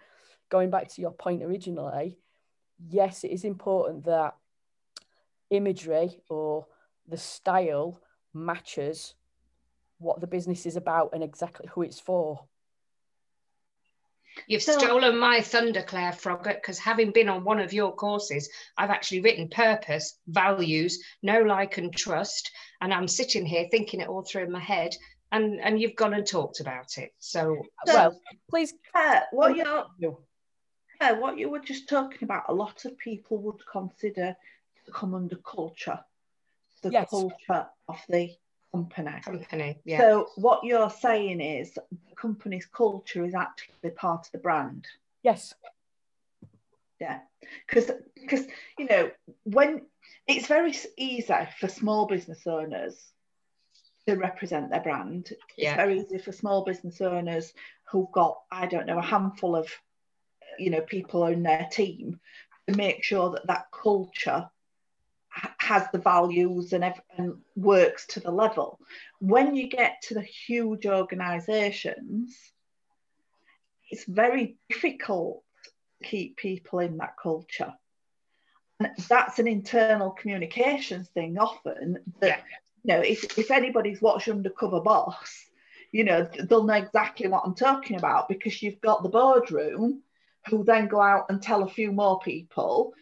going 0.48 0.70
back 0.70 0.88
to 0.88 1.00
your 1.00 1.12
point 1.12 1.42
originally 1.42 2.18
yes 2.88 3.24
it 3.24 3.30
is 3.30 3.44
important 3.44 4.04
that 4.04 4.34
imagery 5.50 6.20
or 6.28 6.66
the 7.08 7.16
style 7.16 8.00
matches 8.34 9.14
what 9.98 10.20
the 10.20 10.26
business 10.26 10.66
is 10.66 10.76
about 10.76 11.10
and 11.12 11.22
exactly 11.22 11.68
who 11.72 11.82
it's 11.82 12.00
for 12.00 12.44
You've 14.46 14.62
so, 14.62 14.78
stolen 14.78 15.18
my 15.18 15.40
thunder, 15.40 15.82
Claire 15.82 16.12
Froggatt, 16.12 16.56
because 16.56 16.78
having 16.78 17.10
been 17.10 17.28
on 17.28 17.44
one 17.44 17.60
of 17.60 17.72
your 17.72 17.94
courses, 17.94 18.48
I've 18.76 18.90
actually 18.90 19.20
written 19.20 19.48
purpose, 19.48 20.18
values, 20.26 21.02
know, 21.22 21.42
like, 21.42 21.78
and 21.78 21.94
trust. 21.94 22.50
And 22.80 22.92
I'm 22.92 23.08
sitting 23.08 23.44
here 23.44 23.66
thinking 23.70 24.00
it 24.00 24.08
all 24.08 24.22
through 24.22 24.44
in 24.44 24.52
my 24.52 24.60
head. 24.60 24.94
And, 25.30 25.60
and 25.60 25.80
you've 25.80 25.96
gone 25.96 26.14
and 26.14 26.26
talked 26.26 26.60
about 26.60 26.98
it. 26.98 27.12
So, 27.18 27.62
so 27.86 27.94
well, 27.94 28.20
please. 28.50 28.74
Claire, 28.92 29.24
what 29.32 29.56
you're, 29.56 29.86
Claire, 30.98 31.20
what 31.20 31.38
you 31.38 31.48
were 31.48 31.60
just 31.60 31.88
talking 31.88 32.22
about, 32.22 32.44
a 32.48 32.54
lot 32.54 32.84
of 32.84 32.98
people 32.98 33.38
would 33.38 33.64
consider 33.66 34.36
to 34.84 34.92
come 34.92 35.14
under 35.14 35.36
culture, 35.36 36.00
the 36.82 36.90
yes. 36.90 37.10
culture 37.10 37.66
of 37.88 38.00
the 38.08 38.30
company. 38.72 39.20
Company, 39.22 39.78
yeah. 39.84 39.98
So 39.98 40.28
what 40.36 40.64
you're 40.64 40.90
saying 40.90 41.40
is 41.40 41.74
the 41.74 42.14
company's 42.16 42.66
culture 42.66 43.24
is 43.24 43.34
actually 43.34 43.90
part 43.90 44.26
of 44.26 44.32
the 44.32 44.38
brand. 44.38 44.86
Yes. 45.22 45.54
Yeah, 47.00 47.18
because 47.66 47.90
because 48.14 48.46
you 48.78 48.86
know 48.86 49.10
when 49.42 49.82
it's 50.28 50.46
very 50.46 50.72
easy 50.96 51.34
for 51.58 51.66
small 51.66 52.06
business 52.06 52.46
owners 52.46 53.12
to 54.06 54.16
represent 54.16 54.70
their 54.70 54.80
brand. 54.80 55.32
Yeah. 55.56 55.70
It's 55.70 55.76
very 55.76 56.00
easy 56.00 56.18
for 56.18 56.32
small 56.32 56.64
business 56.64 57.00
owners 57.00 57.52
who've 57.90 58.10
got 58.12 58.38
I 58.50 58.66
don't 58.66 58.86
know 58.86 58.98
a 58.98 59.02
handful 59.02 59.56
of 59.56 59.68
you 60.58 60.70
know 60.70 60.80
people 60.80 61.22
on 61.22 61.42
their 61.42 61.68
team 61.70 62.20
to 62.68 62.76
make 62.76 63.02
sure 63.02 63.30
that 63.30 63.46
that 63.46 63.66
culture 63.72 64.48
has 65.62 65.86
the 65.92 65.98
values 65.98 66.72
and, 66.72 66.92
and 67.16 67.36
works 67.54 68.06
to 68.08 68.20
the 68.20 68.30
level. 68.30 68.80
When 69.20 69.54
you 69.54 69.68
get 69.68 70.02
to 70.08 70.14
the 70.14 70.22
huge 70.22 70.86
organisations, 70.86 72.36
it's 73.90 74.04
very 74.04 74.56
difficult 74.68 75.42
to 76.02 76.08
keep 76.08 76.36
people 76.36 76.80
in 76.80 76.96
that 76.96 77.14
culture. 77.22 77.72
And 78.80 78.90
that's 79.08 79.38
an 79.38 79.46
internal 79.46 80.10
communications 80.10 81.08
thing 81.08 81.38
often 81.38 81.98
that, 82.20 82.26
yeah. 82.26 82.42
you 82.82 82.94
know, 82.94 83.00
if, 83.06 83.38
if 83.38 83.50
anybody's 83.52 84.02
watched 84.02 84.28
Undercover 84.28 84.80
Boss, 84.80 85.46
you 85.92 86.02
know, 86.02 86.28
they'll 86.48 86.64
know 86.64 86.74
exactly 86.74 87.28
what 87.28 87.44
I'm 87.44 87.54
talking 87.54 87.96
about 87.96 88.28
because 88.28 88.62
you've 88.62 88.80
got 88.80 89.04
the 89.04 89.10
boardroom 89.10 90.02
who 90.48 90.64
then 90.64 90.88
go 90.88 91.00
out 91.00 91.26
and 91.28 91.40
tell 91.40 91.62
a 91.62 91.68
few 91.68 91.92
more 91.92 92.18
people 92.18 92.94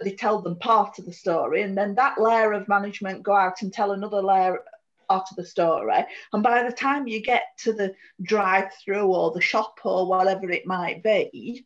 they 0.00 0.12
tell 0.12 0.40
them 0.40 0.56
part 0.56 0.98
of 0.98 1.06
the 1.06 1.12
story, 1.12 1.62
and 1.62 1.76
then 1.76 1.94
that 1.96 2.20
layer 2.20 2.52
of 2.52 2.68
management 2.68 3.22
go 3.22 3.34
out 3.34 3.62
and 3.62 3.72
tell 3.72 3.92
another 3.92 4.22
layer 4.22 4.60
part 5.08 5.28
of 5.30 5.36
the 5.36 5.44
story. 5.44 6.04
And 6.32 6.42
by 6.42 6.62
the 6.62 6.74
time 6.74 7.06
you 7.06 7.22
get 7.22 7.44
to 7.58 7.72
the 7.72 7.94
drive 8.22 8.72
through 8.84 9.06
or 9.06 9.32
the 9.32 9.40
shop 9.40 9.80
or 9.84 10.06
whatever 10.06 10.50
it 10.50 10.66
might 10.66 11.02
be, 11.02 11.64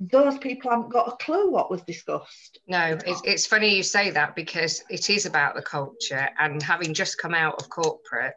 those 0.00 0.38
people 0.38 0.70
haven't 0.70 0.90
got 0.90 1.08
a 1.08 1.24
clue 1.24 1.50
what 1.50 1.70
was 1.70 1.82
discussed. 1.82 2.60
No, 2.66 2.98
it's, 3.06 3.20
it's 3.24 3.46
funny 3.46 3.76
you 3.76 3.82
say 3.82 4.10
that 4.10 4.34
because 4.34 4.82
it 4.88 5.10
is 5.10 5.26
about 5.26 5.54
the 5.54 5.62
culture. 5.62 6.28
And 6.38 6.62
having 6.62 6.94
just 6.94 7.18
come 7.18 7.34
out 7.34 7.60
of 7.60 7.68
corporate, 7.68 8.34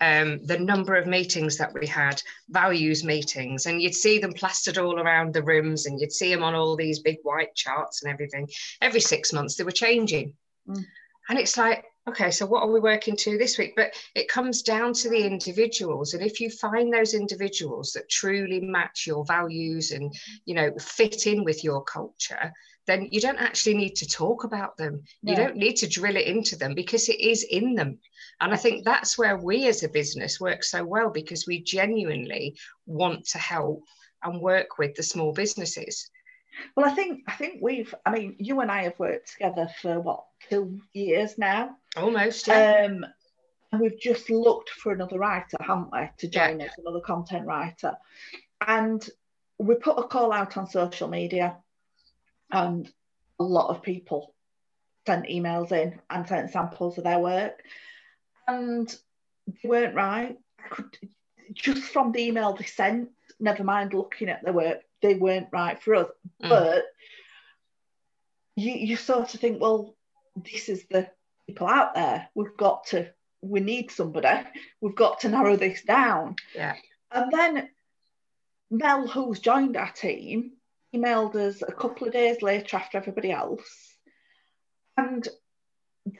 um, 0.00 0.44
the 0.44 0.58
number 0.58 0.94
of 0.94 1.06
meetings 1.06 1.56
that 1.56 1.72
we 1.74 1.86
had, 1.86 2.22
values 2.48 3.04
meetings, 3.04 3.66
and 3.66 3.80
you'd 3.82 3.94
see 3.94 4.18
them 4.18 4.32
plastered 4.32 4.78
all 4.78 4.98
around 4.98 5.34
the 5.34 5.42
rooms 5.42 5.86
and 5.86 6.00
you'd 6.00 6.12
see 6.12 6.32
them 6.32 6.42
on 6.42 6.54
all 6.54 6.76
these 6.76 7.00
big 7.00 7.18
white 7.22 7.54
charts 7.54 8.02
and 8.02 8.12
everything. 8.12 8.48
Every 8.80 9.00
six 9.00 9.32
months, 9.32 9.56
they 9.56 9.64
were 9.64 9.70
changing. 9.70 10.34
Mm. 10.68 10.84
And 11.28 11.38
it's 11.38 11.58
like, 11.58 11.84
okay, 12.08 12.30
so 12.30 12.46
what 12.46 12.62
are 12.62 12.70
we 12.70 12.80
working 12.80 13.16
to 13.16 13.36
this 13.36 13.58
week? 13.58 13.74
But 13.76 13.92
it 14.14 14.28
comes 14.28 14.62
down 14.62 14.94
to 14.94 15.10
the 15.10 15.26
individuals. 15.26 16.14
And 16.14 16.22
if 16.22 16.40
you 16.40 16.50
find 16.50 16.92
those 16.92 17.12
individuals 17.12 17.92
that 17.92 18.08
truly 18.08 18.60
match 18.60 19.06
your 19.06 19.24
values 19.26 19.90
and, 19.90 20.14
you 20.46 20.54
know, 20.54 20.72
fit 20.78 21.26
in 21.26 21.44
with 21.44 21.62
your 21.62 21.84
culture, 21.84 22.52
then 22.88 23.06
you 23.12 23.20
don't 23.20 23.38
actually 23.38 23.76
need 23.76 23.94
to 23.96 24.08
talk 24.08 24.44
about 24.44 24.76
them. 24.78 25.04
You 25.22 25.36
don't 25.36 25.56
need 25.56 25.76
to 25.76 25.86
drill 25.86 26.16
it 26.16 26.26
into 26.26 26.56
them 26.56 26.74
because 26.74 27.10
it 27.10 27.20
is 27.20 27.44
in 27.44 27.74
them. 27.74 27.98
And 28.40 28.52
I 28.52 28.56
think 28.56 28.82
that's 28.82 29.18
where 29.18 29.36
we 29.36 29.68
as 29.68 29.82
a 29.82 29.90
business 29.90 30.40
work 30.40 30.64
so 30.64 30.82
well 30.84 31.10
because 31.10 31.46
we 31.46 31.62
genuinely 31.62 32.56
want 32.86 33.26
to 33.26 33.38
help 33.38 33.84
and 34.22 34.40
work 34.40 34.78
with 34.78 34.94
the 34.94 35.02
small 35.02 35.32
businesses. 35.32 36.10
Well, 36.74 36.86
I 36.86 36.94
think 36.94 37.24
I 37.28 37.34
think 37.34 37.60
we've. 37.62 37.94
I 38.06 38.10
mean, 38.10 38.36
you 38.38 38.60
and 38.60 38.72
I 38.72 38.84
have 38.84 38.98
worked 38.98 39.32
together 39.32 39.68
for 39.82 40.00
what 40.00 40.24
two 40.48 40.80
years 40.94 41.36
now. 41.36 41.76
Almost. 41.94 42.48
Yeah. 42.48 42.86
Um, 42.86 43.06
and 43.70 43.82
we've 43.82 44.00
just 44.00 44.30
looked 44.30 44.70
for 44.70 44.92
another 44.92 45.18
writer, 45.18 45.58
haven't 45.60 45.92
we, 45.92 46.08
to 46.18 46.28
join 46.28 46.58
yeah. 46.58 46.66
us, 46.66 46.72
another 46.78 47.00
content 47.00 47.46
writer. 47.46 47.96
And 48.66 49.06
we 49.58 49.74
put 49.74 49.98
a 49.98 50.04
call 50.04 50.32
out 50.32 50.56
on 50.56 50.66
social 50.66 51.06
media, 51.06 51.58
and 52.50 52.90
a 53.38 53.44
lot 53.44 53.70
of 53.70 53.82
people 53.82 54.34
sent 55.06 55.26
emails 55.26 55.72
in 55.72 55.98
and 56.10 56.26
sent 56.26 56.50
samples 56.50 56.98
of 56.98 57.04
their 57.04 57.18
work, 57.18 57.62
and 58.46 58.94
they 59.46 59.68
weren't 59.68 59.94
right. 59.94 60.36
I 60.58 60.68
could 60.68 60.96
just 61.52 61.84
from 61.92 62.12
the 62.12 62.22
email 62.22 62.52
they 62.52 62.64
sent, 62.64 63.10
never 63.40 63.64
mind 63.64 63.94
looking 63.94 64.28
at 64.28 64.44
their 64.44 64.52
work, 64.52 64.82
they 65.00 65.14
weren't 65.14 65.48
right 65.52 65.82
for 65.82 65.94
us. 65.94 66.08
Mm. 66.42 66.48
But 66.48 66.84
you 68.56 68.72
you 68.72 68.96
sort 68.96 69.32
of 69.32 69.40
think, 69.40 69.60
well, 69.60 69.94
this 70.36 70.68
is 70.68 70.84
the 70.90 71.08
people 71.46 71.66
out 71.66 71.94
there. 71.94 72.28
We've 72.34 72.56
got 72.56 72.86
to, 72.88 73.08
we 73.40 73.60
need 73.60 73.90
somebody. 73.90 74.28
We've 74.80 74.94
got 74.94 75.20
to 75.20 75.28
narrow 75.28 75.56
this 75.56 75.82
down. 75.82 76.36
Yeah. 76.54 76.74
And 77.10 77.32
then 77.32 77.70
Mel, 78.70 79.06
who's 79.06 79.40
joined 79.40 79.76
our 79.76 79.90
team, 79.90 80.52
emailed 80.94 81.34
us 81.34 81.62
a 81.62 81.72
couple 81.72 82.06
of 82.06 82.12
days 82.12 82.42
later 82.42 82.76
after 82.76 82.98
everybody 82.98 83.30
else. 83.30 83.94
And 84.96 85.26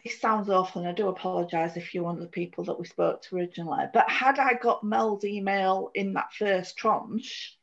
this 0.04 0.20
sounds 0.20 0.50
awful, 0.50 0.82
and 0.82 0.88
I 0.88 0.92
do 0.92 1.08
apologise 1.08 1.76
if 1.76 1.94
you're 1.94 2.04
one 2.04 2.16
of 2.16 2.20
the 2.20 2.28
people 2.28 2.64
that 2.64 2.78
we 2.78 2.87
spoke 2.87 3.22
to 3.22 3.37
originally. 3.37 3.87
But 3.92 4.10
had 4.10 4.38
I 4.38 4.54
got 4.54 4.84
Mel's 4.84 5.25
email 5.25 5.90
in 5.94 6.12
that 6.14 6.32
first 6.32 6.76
tranche, 6.76 7.56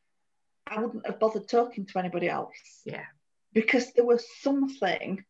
I 0.67 0.79
wouldn't 0.81 1.05
have 1.05 1.19
bothered 1.19 1.47
talking 1.47 1.85
to 1.85 1.99
anybody 1.99 2.27
else. 2.27 2.81
Yeah. 2.85 3.05
Because 3.53 3.93
there 3.93 4.05
was 4.05 4.25
something 4.41 5.23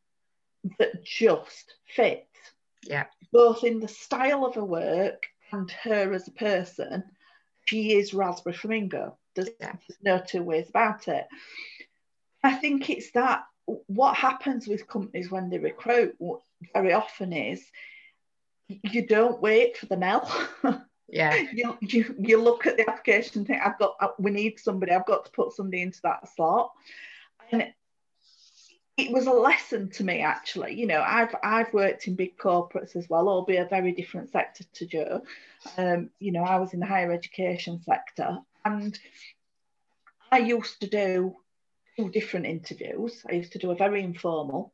that 0.80 1.04
just 1.04 1.76
fit. 1.86 2.28
Yeah. 2.84 3.06
Both 3.32 3.64
in 3.64 3.80
the 3.80 3.88
style 3.88 4.46
of 4.46 4.56
her 4.56 4.66
work 4.66 5.28
and 5.52 5.70
her 5.84 6.14
as 6.14 6.28
a 6.28 6.32
person. 6.32 7.04
She 7.66 7.94
is 7.94 8.14
Raspberry 8.14 8.56
Flamingo. 8.56 9.18
There's, 9.36 9.50
yeah. 9.60 9.74
no 10.02 10.22
two 10.26 10.44
ways 10.44 10.70
about 10.70 11.08
it. 11.08 11.28
I 12.44 12.54
think 12.54 12.90
it's 12.90 13.12
that 13.12 13.44
what 13.88 14.16
happens 14.16 14.68
with 14.68 14.88
companies 14.88 15.32
when 15.32 15.50
they 15.50 15.58
recruit 15.58 16.16
very 16.74 16.94
often 16.94 17.34
is 17.34 17.64
you 18.68 19.06
don't 19.06 19.42
wait 19.42 19.78
for 19.78 19.86
the 19.88 19.98
mail. 19.98 20.30
Yeah. 21.08 21.36
you, 21.54 21.78
you 21.82 22.16
you 22.20 22.42
look 22.42 22.66
at 22.66 22.78
the 22.78 22.90
application 22.90 23.38
and 23.38 23.48
think, 23.48 23.62
I've 23.64 23.78
got 23.78 24.20
we 24.20 24.32
need 24.32 24.60
somebody, 24.60 24.92
I've 24.92 25.06
got 25.06 25.26
to 25.26 25.32
put 25.32 25.54
somebody 25.54 25.84
into 25.84 26.02
that 26.02 26.28
slot. 26.36 26.72
And 27.52 27.72
it 28.98 29.12
was 29.12 29.28
a 29.28 29.32
lesson 29.32 29.90
to 29.90 30.04
me 30.04 30.22
actually 30.22 30.74
you 30.74 30.88
know 30.88 31.04
i've 31.06 31.36
i've 31.44 31.74
worked 31.74 32.08
in 32.08 32.16
big 32.16 32.38
corporates 32.38 32.96
as 32.96 33.10
well 33.10 33.28
albeit 33.28 33.66
a 33.66 33.70
very 33.70 33.92
different 33.92 34.32
sector 34.32 34.64
to 34.74 34.86
joe 34.86 35.22
um, 35.78 36.10
you 36.20 36.32
know 36.32 36.44
i 36.44 36.58
was 36.58 36.74
in 36.74 36.80
the 36.80 36.86
higher 36.86 37.12
education 37.12 37.82
sector 37.84 38.38
and 38.66 39.00
i 40.32 40.40
used 40.40 40.80
to 40.82 40.88
do 40.88 41.36
two 41.96 42.10
different 42.10 42.46
interviews 42.46 43.24
i 43.30 43.34
used 43.34 43.54
to 43.54 43.60
do 43.60 43.72
a 43.72 43.76
very 43.76 44.04
informal 44.04 44.74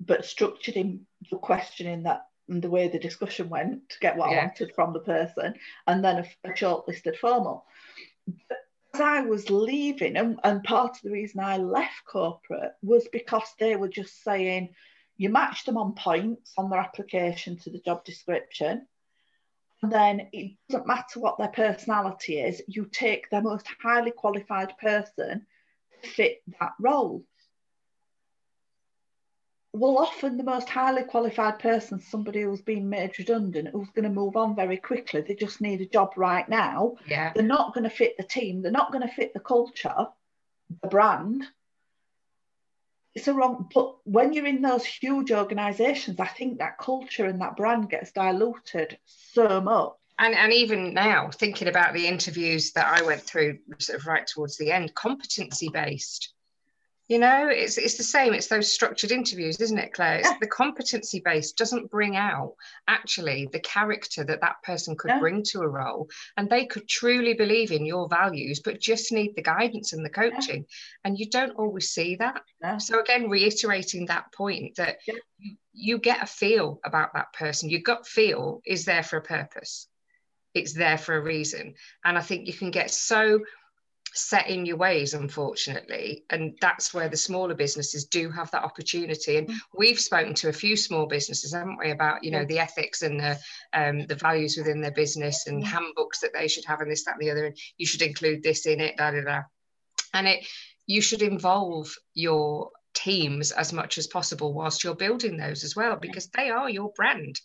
but 0.00 0.24
structured 0.24 0.76
in 0.76 1.06
the 1.30 1.36
questioning 1.36 2.04
that 2.04 2.26
and 2.48 2.62
the 2.62 2.70
way 2.70 2.88
the 2.88 2.98
discussion 2.98 3.48
went 3.48 3.88
to 3.88 3.98
get 4.00 4.16
what 4.16 4.30
yeah. 4.30 4.38
i 4.38 4.44
wanted 4.44 4.74
from 4.74 4.92
the 4.92 5.00
person 5.00 5.54
and 5.86 6.04
then 6.04 6.18
a, 6.18 6.48
a 6.48 6.52
shortlisted 6.52 7.16
formal 7.16 7.64
but 8.48 8.58
as 8.94 9.00
I 9.00 9.20
was 9.22 9.50
leaving, 9.50 10.16
and, 10.16 10.38
and 10.44 10.62
part 10.62 10.96
of 10.96 11.02
the 11.02 11.10
reason 11.10 11.40
I 11.40 11.56
left 11.56 12.04
corporate 12.06 12.72
was 12.82 13.08
because 13.08 13.48
they 13.58 13.76
were 13.76 13.88
just 13.88 14.22
saying, 14.22 14.74
you 15.16 15.30
match 15.30 15.64
them 15.64 15.78
on 15.78 15.94
points 15.94 16.52
on 16.58 16.68
their 16.68 16.80
application 16.80 17.56
to 17.60 17.70
the 17.70 17.80
job 17.80 18.04
description. 18.04 18.86
And 19.82 19.92
then 19.92 20.28
it 20.32 20.52
doesn't 20.68 20.86
matter 20.86 21.18
what 21.18 21.38
their 21.38 21.48
personality 21.48 22.40
is, 22.40 22.62
you 22.68 22.86
take 22.86 23.28
the 23.30 23.42
most 23.42 23.66
highly 23.82 24.12
qualified 24.12 24.76
person 24.78 25.44
to 26.02 26.08
fit 26.08 26.42
that 26.60 26.72
role 26.78 27.24
well, 29.74 29.96
often 29.98 30.36
the 30.36 30.44
most 30.44 30.68
highly 30.68 31.02
qualified 31.04 31.58
person, 31.58 31.98
somebody 31.98 32.42
who's 32.42 32.60
been 32.60 32.90
made 32.90 33.18
redundant, 33.18 33.68
who's 33.68 33.88
going 33.90 34.04
to 34.04 34.10
move 34.10 34.36
on 34.36 34.54
very 34.54 34.76
quickly. 34.76 35.22
They 35.22 35.34
just 35.34 35.62
need 35.62 35.80
a 35.80 35.86
job 35.86 36.12
right 36.16 36.46
now. 36.46 36.96
Yeah. 37.06 37.32
They're 37.34 37.42
not 37.42 37.72
going 37.72 37.84
to 37.84 37.90
fit 37.90 38.16
the 38.18 38.22
team. 38.22 38.60
They're 38.60 38.70
not 38.70 38.92
going 38.92 39.06
to 39.06 39.14
fit 39.14 39.32
the 39.32 39.40
culture, 39.40 40.08
the 40.82 40.88
brand. 40.88 41.44
It's 43.14 43.28
a 43.28 43.34
wrong. 43.34 43.68
But 43.72 43.96
when 44.04 44.32
you're 44.32 44.46
in 44.46 44.62
those 44.62 44.84
huge 44.84 45.32
organisations, 45.32 46.18
I 46.18 46.26
think 46.26 46.58
that 46.58 46.78
culture 46.78 47.26
and 47.26 47.40
that 47.40 47.56
brand 47.56 47.90
gets 47.90 48.12
diluted 48.12 48.98
so 49.04 49.60
much. 49.60 49.92
And, 50.18 50.34
and 50.34 50.52
even 50.52 50.94
now, 50.94 51.30
thinking 51.30 51.68
about 51.68 51.94
the 51.94 52.06
interviews 52.06 52.72
that 52.72 52.86
I 52.86 53.04
went 53.04 53.22
through, 53.22 53.58
sort 53.78 53.98
of 53.98 54.06
right 54.06 54.26
towards 54.26 54.56
the 54.56 54.70
end, 54.70 54.94
competency 54.94 55.68
based 55.68 56.32
you 57.08 57.18
know 57.18 57.48
it's 57.48 57.78
it's 57.78 57.96
the 57.96 58.02
same 58.02 58.32
it's 58.32 58.46
those 58.46 58.70
structured 58.70 59.10
interviews 59.10 59.60
isn't 59.60 59.78
it 59.78 59.92
claire 59.92 60.18
it's 60.18 60.28
yeah. 60.28 60.36
the 60.40 60.46
competency 60.46 61.20
base 61.24 61.52
doesn't 61.52 61.90
bring 61.90 62.16
out 62.16 62.54
actually 62.86 63.48
the 63.52 63.60
character 63.60 64.24
that 64.24 64.40
that 64.40 64.62
person 64.62 64.96
could 64.96 65.10
yeah. 65.10 65.18
bring 65.18 65.42
to 65.42 65.60
a 65.60 65.68
role 65.68 66.08
and 66.36 66.48
they 66.48 66.64
could 66.64 66.88
truly 66.88 67.34
believe 67.34 67.72
in 67.72 67.84
your 67.84 68.08
values 68.08 68.60
but 68.60 68.80
just 68.80 69.12
need 69.12 69.34
the 69.34 69.42
guidance 69.42 69.92
and 69.92 70.04
the 70.04 70.10
coaching 70.10 70.64
yeah. 70.68 71.04
and 71.04 71.18
you 71.18 71.28
don't 71.28 71.56
always 71.56 71.90
see 71.90 72.16
that 72.16 72.42
so 72.78 73.00
again 73.00 73.28
reiterating 73.28 74.06
that 74.06 74.32
point 74.32 74.76
that 74.76 74.98
you, 75.38 75.56
you 75.72 75.98
get 75.98 76.22
a 76.22 76.26
feel 76.26 76.80
about 76.84 77.12
that 77.14 77.32
person 77.32 77.68
your 77.68 77.80
gut 77.80 78.06
feel 78.06 78.60
is 78.64 78.84
there 78.84 79.02
for 79.02 79.16
a 79.16 79.22
purpose 79.22 79.88
it's 80.54 80.74
there 80.74 80.98
for 80.98 81.16
a 81.16 81.22
reason 81.22 81.74
and 82.04 82.16
i 82.16 82.20
think 82.20 82.46
you 82.46 82.52
can 82.52 82.70
get 82.70 82.90
so 82.90 83.40
set 84.14 84.48
in 84.48 84.66
your 84.66 84.76
ways 84.76 85.14
unfortunately 85.14 86.24
and 86.30 86.56
that's 86.60 86.92
where 86.92 87.08
the 87.08 87.16
smaller 87.16 87.54
businesses 87.54 88.04
do 88.04 88.30
have 88.30 88.50
that 88.50 88.64
opportunity. 88.64 89.38
And 89.38 89.48
mm. 89.48 89.56
we've 89.76 89.98
spoken 89.98 90.34
to 90.34 90.48
a 90.48 90.52
few 90.52 90.76
small 90.76 91.06
businesses 91.06 91.52
haven't 91.52 91.78
we 91.78 91.90
about 91.90 92.22
you 92.22 92.30
know 92.30 92.44
the 92.44 92.58
ethics 92.58 93.02
and 93.02 93.18
the 93.18 93.38
um, 93.72 94.06
the 94.06 94.14
values 94.14 94.56
within 94.56 94.80
their 94.80 94.92
business 94.92 95.46
and 95.46 95.64
handbooks 95.64 96.20
that 96.20 96.32
they 96.34 96.48
should 96.48 96.64
have 96.64 96.80
and 96.80 96.90
this 96.90 97.04
that 97.04 97.14
and 97.14 97.22
the 97.22 97.30
other 97.30 97.46
and 97.46 97.56
you 97.78 97.86
should 97.86 98.02
include 98.02 98.42
this 98.42 98.66
in 98.66 98.80
it 98.80 98.96
da 98.96 99.10
da 99.10 99.22
da. 99.22 99.42
And 100.14 100.28
it 100.28 100.46
you 100.86 101.00
should 101.00 101.22
involve 101.22 101.94
your 102.14 102.70
teams 102.94 103.52
as 103.52 103.72
much 103.72 103.98
as 103.98 104.06
possible 104.06 104.52
whilst 104.52 104.84
you're 104.84 104.94
building 104.94 105.36
those 105.36 105.64
as 105.64 105.74
well 105.74 105.96
because 105.96 106.28
they 106.28 106.50
are 106.50 106.68
your 106.68 106.92
brand. 106.94 107.40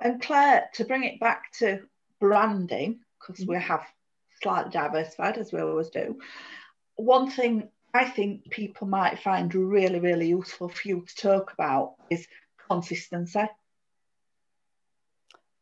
And 0.00 0.20
claire 0.20 0.68
to 0.74 0.84
bring 0.84 1.04
it 1.04 1.20
back 1.20 1.52
to 1.58 1.80
branding 2.20 3.00
because 3.20 3.46
we 3.46 3.56
have 3.56 3.84
slightly 4.42 4.70
diversified 4.70 5.38
as 5.38 5.52
we 5.52 5.60
always 5.60 5.90
do. 5.90 6.18
One 6.96 7.30
thing 7.30 7.68
I 7.94 8.04
think 8.04 8.50
people 8.50 8.86
might 8.86 9.18
find 9.20 9.54
really, 9.54 10.00
really 10.00 10.28
useful 10.28 10.68
for 10.68 10.88
you 10.88 11.04
to 11.06 11.14
talk 11.16 11.52
about 11.52 11.94
is 12.10 12.26
consistency. 12.68 13.48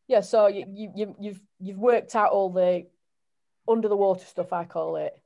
Yeah, 0.07 0.21
so 0.21 0.47
you, 0.47 0.65
you, 0.95 1.15
you've 1.19 1.41
you've 1.59 1.77
worked 1.77 2.15
out 2.15 2.31
all 2.31 2.49
the 2.49 2.85
under 3.67 3.87
the 3.89 3.95
water 3.97 4.25
stuff, 4.25 4.53
I 4.53 4.63
call 4.65 4.95
it. 4.95 5.19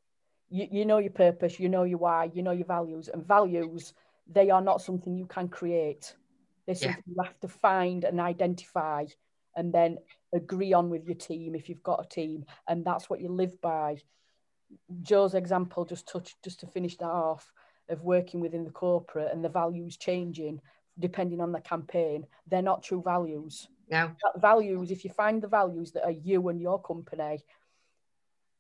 You, 0.50 0.68
you 0.72 0.86
know 0.86 0.98
your 0.98 1.12
purpose, 1.12 1.60
you 1.60 1.70
know 1.70 1.84
your 1.84 2.00
why, 2.00 2.32
you 2.34 2.42
know 2.42 2.52
your 2.52 2.66
values, 2.66 3.08
and 3.08 3.26
values 3.26 3.94
they 4.28 4.50
are 4.50 4.62
not 4.62 4.82
something 4.82 5.16
you 5.16 5.26
can 5.26 5.50
create. 5.50 6.16
They're 6.66 6.76
Yeah. 6.76 6.94
something 6.94 7.04
you 7.06 7.24
have 7.24 7.40
to 7.42 7.48
find 7.48 8.04
and 8.04 8.20
identify 8.20 9.06
and 9.56 9.74
then 9.74 9.98
agree 10.34 10.74
on 10.74 10.90
with 10.90 11.06
your 11.06 11.16
team 11.16 11.56
if 11.56 11.70
you've 11.70 11.84
got 11.84 12.06
a 12.06 12.10
team. 12.10 12.46
And 12.68 12.86
that's 12.86 13.10
what 13.10 13.22
you 13.22 13.30
live 13.30 13.60
by. 13.62 13.98
Joe's 15.02 15.36
example 15.36 15.86
just 15.86 16.08
touched 16.08 16.42
just 16.44 16.60
to 16.62 16.68
finish 16.68 16.98
that 16.98 17.06
off 17.06 17.52
of 17.90 18.04
working 18.04 18.40
within 18.40 18.64
the 18.64 18.72
corporate 18.72 19.32
and 19.34 19.44
the 19.44 19.50
values 19.50 19.98
changing 19.98 20.62
depending 21.00 21.42
on 21.42 21.52
the 21.52 21.62
campaign. 21.62 22.26
They're 22.48 22.62
not 22.62 22.84
true 22.84 23.02
values 23.02 23.68
No, 24.24 24.40
values, 24.40 24.92
if 24.92 25.04
you 25.04 25.10
find 25.10 25.42
the 25.42 25.48
values 25.48 25.92
that 25.94 26.04
are 26.06 26.12
you 26.12 26.48
and 26.50 26.62
your 26.62 26.82
company, 26.82 27.44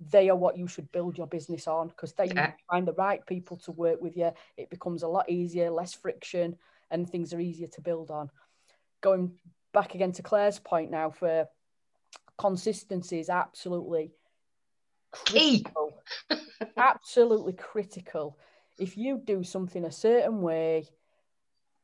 they 0.10 0.30
are 0.30 0.36
what 0.36 0.58
you 0.58 0.68
should 0.68 0.92
build 0.92 1.18
your 1.18 1.28
business 1.28 1.68
on 1.68 1.90
because 1.90 2.14
they 2.14 2.28
Yeah. 2.28 2.54
find 2.70 2.88
the 2.88 2.94
right 2.94 3.26
people 3.26 3.58
to 3.58 3.72
work 3.72 4.02
with 4.02 4.18
you. 4.18 4.32
It 4.58 4.70
becomes 4.70 5.04
a 5.04 5.08
lot 5.08 5.30
easier, 5.30 5.70
less 5.70 5.94
friction, 5.94 6.58
and 6.90 7.08
things 7.08 7.34
are 7.34 7.40
easier 7.40 7.68
to 7.68 7.82
build 7.82 8.10
on. 8.10 8.32
Going 9.02 9.40
back 9.74 9.96
again 9.96 10.12
to 10.14 10.24
Claire's 10.24 10.60
point 10.60 10.92
now 10.92 11.10
for 11.10 11.48
consistency 12.38 13.20
is 13.20 13.30
absolutely 13.30 14.12
critical. 15.12 16.02
absolutely 16.78 17.54
critical. 17.54 18.38
If 18.80 18.98
you 18.98 19.22
do 19.24 19.44
something 19.44 19.86
a 19.86 19.92
certain 19.92 20.42
way, 20.42 20.88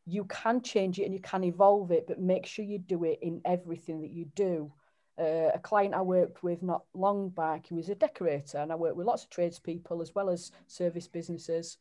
you 0.05 0.23
can 0.25 0.61
change 0.61 0.99
it 0.99 1.03
and 1.03 1.13
you 1.13 1.19
can 1.19 1.43
evolve 1.43 1.91
it, 1.91 2.07
but 2.07 2.19
make 2.19 2.45
sure 2.45 2.63
you 2.63 2.79
do 2.79 3.03
it 3.03 3.19
in 3.21 3.41
everything 3.45 4.01
that 4.01 4.11
you 4.11 4.25
do. 4.35 4.71
Uh, 5.19 5.51
a 5.53 5.59
client 5.61 5.93
I 5.93 6.01
worked 6.01 6.43
with 6.43 6.63
not 6.63 6.83
long 6.93 7.29
back, 7.29 7.67
he 7.67 7.73
was 7.73 7.89
a 7.89 7.95
decorator, 7.95 8.59
and 8.59 8.71
I 8.71 8.75
worked 8.75 8.95
with 8.95 9.07
lots 9.07 9.23
of 9.23 9.29
tradespeople 9.29 10.01
as 10.01 10.15
well 10.15 10.29
as 10.29 10.51
service 10.67 11.07
businesses. 11.07 11.77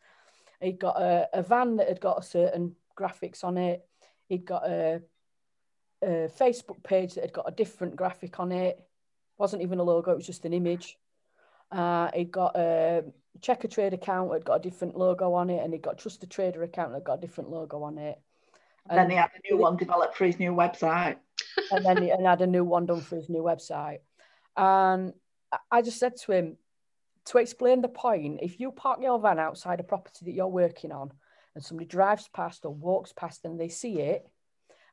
He'd 0.60 0.80
got 0.80 1.00
a, 1.00 1.28
a 1.34 1.42
van 1.42 1.76
that 1.76 1.88
had 1.88 2.00
got 2.00 2.18
a 2.18 2.22
certain 2.22 2.74
graphics 2.98 3.44
on 3.44 3.58
it. 3.58 3.86
He'd 4.28 4.44
got 4.44 4.66
a, 4.66 5.02
a 6.02 6.30
Facebook 6.38 6.82
page 6.82 7.14
that 7.14 7.22
had 7.22 7.32
got 7.32 7.48
a 7.48 7.54
different 7.54 7.96
graphic 7.96 8.38
on 8.40 8.52
it. 8.52 8.78
wasn't 9.38 9.62
even 9.62 9.78
a 9.78 9.82
logo; 9.82 10.12
it 10.12 10.16
was 10.16 10.26
just 10.26 10.44
an 10.44 10.52
image. 10.52 10.98
Uh, 11.70 12.10
he'd 12.14 12.30
got 12.30 12.56
a 12.56 13.04
Checkatrade 13.40 13.92
account 13.92 14.32
that 14.32 14.44
got 14.44 14.56
a 14.56 14.62
different 14.62 14.96
logo 14.96 15.32
on 15.34 15.50
it, 15.50 15.62
and 15.62 15.72
he'd 15.72 15.82
got 15.82 15.94
a 15.94 15.96
Trusted 15.96 16.30
Trader 16.30 16.62
account 16.62 16.92
that 16.92 17.04
got 17.04 17.18
a 17.18 17.20
different 17.20 17.50
logo 17.50 17.82
on 17.82 17.98
it. 17.98 18.18
And 18.88 18.98
then 18.98 19.10
he 19.10 19.16
had 19.16 19.30
a 19.34 19.52
new 19.52 19.60
one 19.60 19.76
developed 19.76 20.16
for 20.16 20.24
his 20.24 20.38
new 20.38 20.52
website. 20.52 21.16
and 21.70 21.84
then 21.84 22.02
he 22.02 22.10
and 22.10 22.24
had 22.24 22.40
a 22.40 22.46
new 22.46 22.64
one 22.64 22.86
done 22.86 23.00
for 23.00 23.16
his 23.16 23.28
new 23.28 23.42
website. 23.42 23.98
And 24.56 25.12
I 25.70 25.82
just 25.82 25.98
said 25.98 26.16
to 26.18 26.32
him, 26.32 26.56
to 27.26 27.38
explain 27.38 27.82
the 27.82 27.88
point, 27.88 28.38
if 28.42 28.60
you 28.60 28.70
park 28.70 29.00
your 29.02 29.18
van 29.18 29.38
outside 29.38 29.80
a 29.80 29.84
property 29.84 30.24
that 30.24 30.32
you're 30.32 30.46
working 30.46 30.92
on 30.92 31.12
and 31.54 31.64
somebody 31.64 31.86
drives 31.86 32.28
past 32.28 32.64
or 32.64 32.72
walks 32.72 33.12
past 33.12 33.44
and 33.44 33.58
they 33.58 33.68
see 33.68 33.98
it 33.98 34.28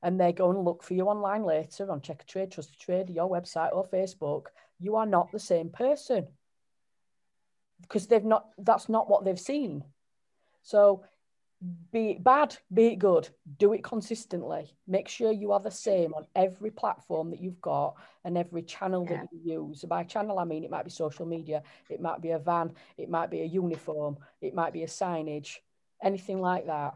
and 0.04 0.20
they 0.20 0.34
go 0.34 0.52
and 0.52 0.64
look 0.64 0.84
for 0.84 0.94
you 0.94 1.06
online 1.06 1.44
later 1.44 1.90
on 1.90 2.02
Checkatrade, 2.02 2.52
Trust 2.52 2.76
a 2.76 2.78
Trade, 2.78 3.10
your 3.10 3.30
website 3.30 3.74
or 3.74 3.88
Facebook, 3.88 4.48
you 4.80 4.98
are 4.98 5.06
not 5.06 5.32
the 5.32 5.40
same 5.40 5.70
person 5.70 6.28
because 7.82 8.08
they've 8.08 8.24
not, 8.24 8.50
that's 8.58 8.90
not 8.90 9.10
what 9.10 9.24
they've 9.24 9.40
seen. 9.40 9.84
So 10.62 11.04
be 11.92 12.12
it 12.12 12.24
bad, 12.24 12.58
be 12.74 12.88
it 12.88 13.00
good, 13.00 13.30
do 13.58 13.72
it 13.72 13.84
consistently. 13.84 14.76
Make 14.86 15.08
sure 15.08 15.32
you 15.32 15.54
are 15.54 15.62
the 15.62 15.72
same 15.72 16.14
on 16.14 16.26
every 16.36 16.72
platform 16.72 17.30
that 17.32 17.42
you've 17.42 17.62
got 17.62 17.96
and 18.26 18.38
every 18.38 18.64
channel 18.64 19.08
Yeah. 19.10 19.22
that 19.22 19.30
you 19.32 19.70
use. 19.70 19.86
By 19.86 20.04
channel, 20.04 20.40
I 20.40 20.44
mean 20.44 20.66
it 20.66 20.70
might 20.70 20.84
be 20.84 20.92
social 20.92 21.26
media, 21.26 21.64
it 21.90 22.02
might 22.02 22.22
be 22.22 22.32
a 22.32 22.40
van, 22.40 22.74
it 22.98 23.10
might 23.10 23.30
be 23.30 23.42
a 23.42 23.46
uniform, 23.46 24.18
it 24.42 24.54
might 24.54 24.74
be 24.74 24.84
a 24.84 24.88
signage, 24.88 25.60
anything 26.02 26.42
like 26.42 26.66
that. 26.66 26.96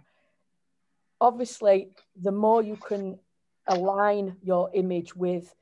Obviously, 1.19 1.89
the 2.15 2.31
more 2.31 2.61
you 2.61 2.75
can 2.75 3.19
align 3.67 4.37
your 4.41 4.69
image 4.73 5.15
with 5.15 5.53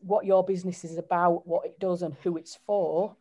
what 0.00 0.24
your 0.24 0.44
business 0.44 0.84
is 0.84 0.98
about, 0.98 1.46
what 1.46 1.66
it 1.66 1.78
does, 1.78 2.02
and 2.02 2.14
who 2.22 2.36
it's 2.36 2.58
for, 2.66 3.16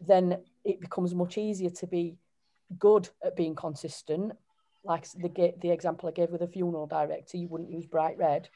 then 0.00 0.38
it 0.64 0.80
becomes 0.80 1.14
much 1.14 1.38
easier 1.38 1.70
to 1.70 1.86
be 1.86 2.16
good 2.78 3.08
at 3.24 3.36
being 3.36 3.54
consistent. 3.54 4.32
Like 4.82 5.10
the 5.12 5.54
the 5.60 5.70
example 5.70 6.08
I 6.08 6.12
gave 6.12 6.30
with 6.30 6.42
a 6.42 6.48
funeral 6.48 6.86
director, 6.86 7.38
you 7.38 7.48
wouldn't 7.48 7.70
use 7.70 7.86
bright 7.86 8.18
red. 8.18 8.48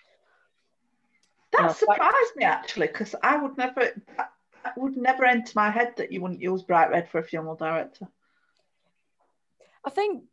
That 1.52 1.76
surprised 1.76 2.36
me 2.36 2.44
actually, 2.44 2.88
because 2.88 3.14
I 3.22 3.38
would 3.38 3.56
never, 3.56 3.90
that 4.16 4.76
would 4.76 4.96
never 4.96 5.24
enter 5.24 5.52
my 5.54 5.70
head 5.70 5.94
that 5.96 6.12
you 6.12 6.20
wouldn't 6.20 6.42
use 6.42 6.62
bright 6.62 6.90
red 6.90 7.08
for 7.08 7.18
a 7.18 7.22
funeral 7.22 7.56
director. 7.56 8.06
I 9.84 9.90
think 9.90 10.24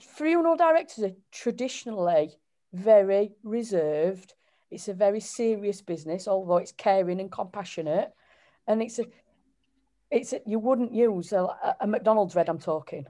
funeral 0.00 0.56
directors 0.56 1.04
are 1.04 1.14
traditionally 1.32 2.38
very 2.72 3.32
reserved. 3.42 4.34
It's 4.70 4.88
a 4.88 4.94
very 4.94 5.20
serious 5.20 5.80
business, 5.82 6.26
although 6.28 6.56
it's 6.58 6.72
caring 6.72 7.20
and 7.20 7.30
compassionate, 7.30 8.12
and 8.66 8.82
it's 8.82 8.98
a 8.98 9.04
it's 10.10 10.32
a, 10.32 10.40
you 10.46 10.58
wouldn't 10.58 10.92
use 10.92 11.32
a, 11.32 11.48
a 11.80 11.86
McDonald's 11.86 12.34
red. 12.34 12.48
I'm 12.48 12.58
talking. 12.58 13.06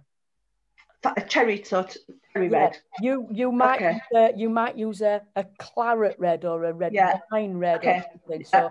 A 1.05 1.21
cherry 1.23 1.63
sort, 1.63 1.97
cherry 2.33 2.49
Yeah, 2.49 2.65
red. 2.65 2.79
You 3.01 3.29
you 3.31 3.53
might 3.53 3.77
Okay. 3.77 3.93
use 3.93 4.03
a, 4.15 4.33
you 4.37 4.51
might 4.51 4.77
use 4.77 5.01
a, 5.01 5.23
a 5.35 5.45
claret 5.59 6.17
red 6.19 6.45
or 6.45 6.65
a 6.65 6.73
red 6.73 6.93
Yeah. 6.95 7.19
wine 7.31 7.57
red 7.57 7.79
Okay. 7.79 7.99
or 7.99 8.03
something. 8.03 8.45
So 8.45 8.71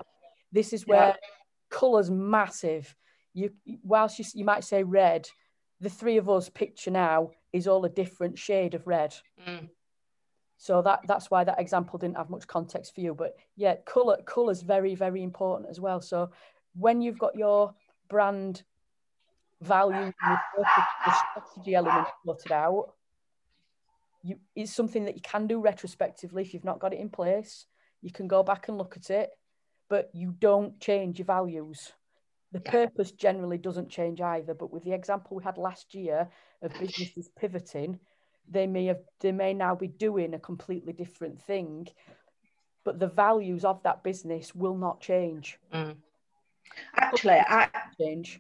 this 0.52 0.74
is 0.74 0.86
Yeah. 0.88 0.94
where 0.94 1.16
colours 1.70 2.10
massive. 2.12 2.96
You 3.34 3.52
whilst 3.84 4.20
you, 4.20 4.26
you 4.34 4.46
might 4.46 4.64
say 4.64 4.84
red, 4.84 5.28
the 5.82 5.90
three 5.90 6.18
of 6.18 6.30
us 6.30 6.50
picture 6.50 6.92
now 6.92 7.32
is 7.52 7.68
all 7.68 7.86
a 7.86 7.90
different 7.90 8.38
shade 8.38 8.74
of 8.74 8.88
red. 8.88 9.16
Mm. 9.48 9.70
So 10.58 10.82
that 10.82 11.02
that's 11.08 11.30
why 11.30 11.44
that 11.44 11.60
example 11.60 12.00
didn't 12.00 12.18
have 12.18 12.30
much 12.30 12.48
context 12.48 12.96
for 12.96 13.02
you. 13.02 13.14
But 13.14 13.36
yeah, 13.56 13.76
colour 13.86 14.22
colour's 14.26 14.62
very, 14.62 14.96
very 14.96 15.22
important 15.24 15.70
as 15.70 15.80
well. 15.80 16.02
So 16.02 16.32
when 16.76 17.02
you've 17.02 17.20
got 17.20 17.36
your 17.36 17.74
brand 18.10 18.64
value 19.62 20.12
and 20.24 20.38
the 20.58 21.14
strategy 21.14 21.76
element 21.76 22.08
sorted 22.26 22.52
out, 22.52 22.94
you 24.24 24.38
it's 24.56 24.74
something 24.74 25.06
that 25.06 25.16
you 25.16 25.22
can 25.22 25.48
do 25.48 25.60
retrospectively 25.60 26.42
if 26.42 26.54
you've 26.54 26.66
not 26.66 26.80
got 26.80 26.94
it 26.94 27.00
in 27.00 27.10
place. 27.10 27.66
You 28.02 28.12
can 28.12 28.28
go 28.28 28.44
back 28.44 28.68
and 28.68 28.78
look 28.78 28.96
at 28.98 29.10
it, 29.10 29.32
but 29.90 30.10
you 30.14 30.34
don't 30.40 30.80
change 30.80 31.20
your 31.20 31.26
values. 31.26 31.92
The 32.56 32.62
Yeah. 32.64 32.72
purpose 32.72 33.12
generally 33.12 33.58
doesn't 33.58 33.90
change 33.90 34.22
either. 34.22 34.54
But 34.54 34.72
with 34.72 34.86
the 34.86 34.94
example 34.94 35.36
we 35.36 35.44
had 35.44 35.58
last 35.58 35.94
year 35.94 36.30
of 36.62 36.72
businesses 36.80 37.28
pivoting, 37.36 38.00
they 38.48 38.66
may 38.66 38.86
have 38.86 39.02
they 39.20 39.34
may 39.34 39.54
now 39.54 39.76
be 39.76 39.90
doing 39.90 40.34
a 40.34 40.40
completely 40.40 40.94
different 40.94 41.42
thing, 41.42 41.90
but 42.86 42.98
the 42.98 43.10
values 43.10 43.66
of 43.66 43.84
that 43.84 44.04
business 44.04 44.56
will 44.56 44.78
not 44.78 45.02
change. 45.02 45.60
Mm. 45.74 45.98
Actually, 46.96 47.42
I 47.46 47.70
Change. 48.00 48.40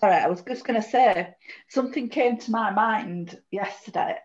sorry, 0.00 0.14
I 0.14 0.28
was 0.28 0.40
just 0.40 0.64
going 0.64 0.80
to 0.80 0.88
say 0.88 1.34
something 1.68 2.08
came 2.08 2.38
to 2.38 2.50
my 2.50 2.70
mind 2.70 3.38
yesterday. 3.50 4.16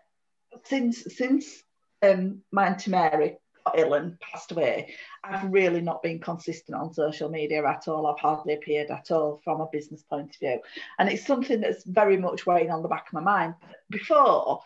Since 0.64 1.14
since 1.14 1.62
um, 2.00 2.42
my 2.52 2.68
auntie 2.68 2.90
Mary 2.90 3.36
ill 3.76 3.94
and 3.94 4.18
passed 4.20 4.52
away, 4.52 4.94
I've 5.24 5.50
really 5.52 5.80
not 5.80 6.02
been 6.02 6.18
consistent 6.18 6.78
on 6.78 6.92
social 6.92 7.28
media 7.28 7.64
at 7.66 7.88
all. 7.88 8.06
I've 8.06 8.20
hardly 8.20 8.54
appeared 8.54 8.90
at 8.90 9.10
all 9.10 9.40
from 9.44 9.60
a 9.60 9.68
business 9.72 10.02
point 10.02 10.34
of 10.34 10.40
view, 10.40 10.60
and 10.98 11.08
it's 11.08 11.26
something 11.26 11.60
that's 11.60 11.84
very 11.84 12.16
much 12.16 12.46
weighing 12.46 12.70
on 12.70 12.82
the 12.82 12.88
back 12.88 13.08
of 13.08 13.14
my 13.14 13.20
mind. 13.20 13.54
Before, 13.90 14.60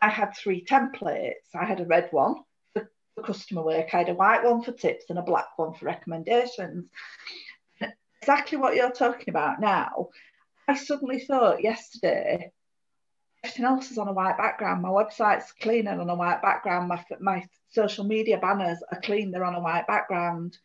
I 0.00 0.08
had 0.08 0.36
three 0.36 0.64
templates. 0.64 1.54
I 1.54 1.64
had 1.64 1.80
a 1.80 1.86
red 1.86 2.08
one 2.10 2.36
for 2.74 2.88
customer 3.24 3.62
work, 3.62 3.94
I 3.94 3.98
had 3.98 4.08
a 4.10 4.14
white 4.14 4.44
one 4.44 4.62
for 4.62 4.72
tips, 4.72 5.06
and 5.08 5.18
a 5.18 5.22
black 5.22 5.58
one 5.58 5.74
for 5.74 5.86
recommendations 5.86 6.86
exactly 8.26 8.58
what 8.58 8.74
you're 8.74 8.90
talking 8.90 9.28
about 9.28 9.60
now. 9.60 10.08
I 10.66 10.74
suddenly 10.74 11.20
thought 11.20 11.62
yesterday, 11.62 12.50
everything 13.44 13.64
else 13.64 13.92
is 13.92 13.98
on 13.98 14.08
a 14.08 14.12
white 14.12 14.36
background. 14.36 14.82
My 14.82 14.88
website's 14.88 15.52
clean 15.52 15.86
and 15.86 16.00
on 16.00 16.10
a 16.10 16.14
white 16.16 16.42
background. 16.42 16.88
My, 16.88 17.04
my 17.20 17.46
social 17.76 18.04
media 18.04 18.38
banners 18.38 18.78
are 18.90 19.00
clean, 19.02 19.30
they're 19.30 19.44
on 19.44 19.54
a 19.54 19.60
white 19.60 19.86
background. 19.86 20.58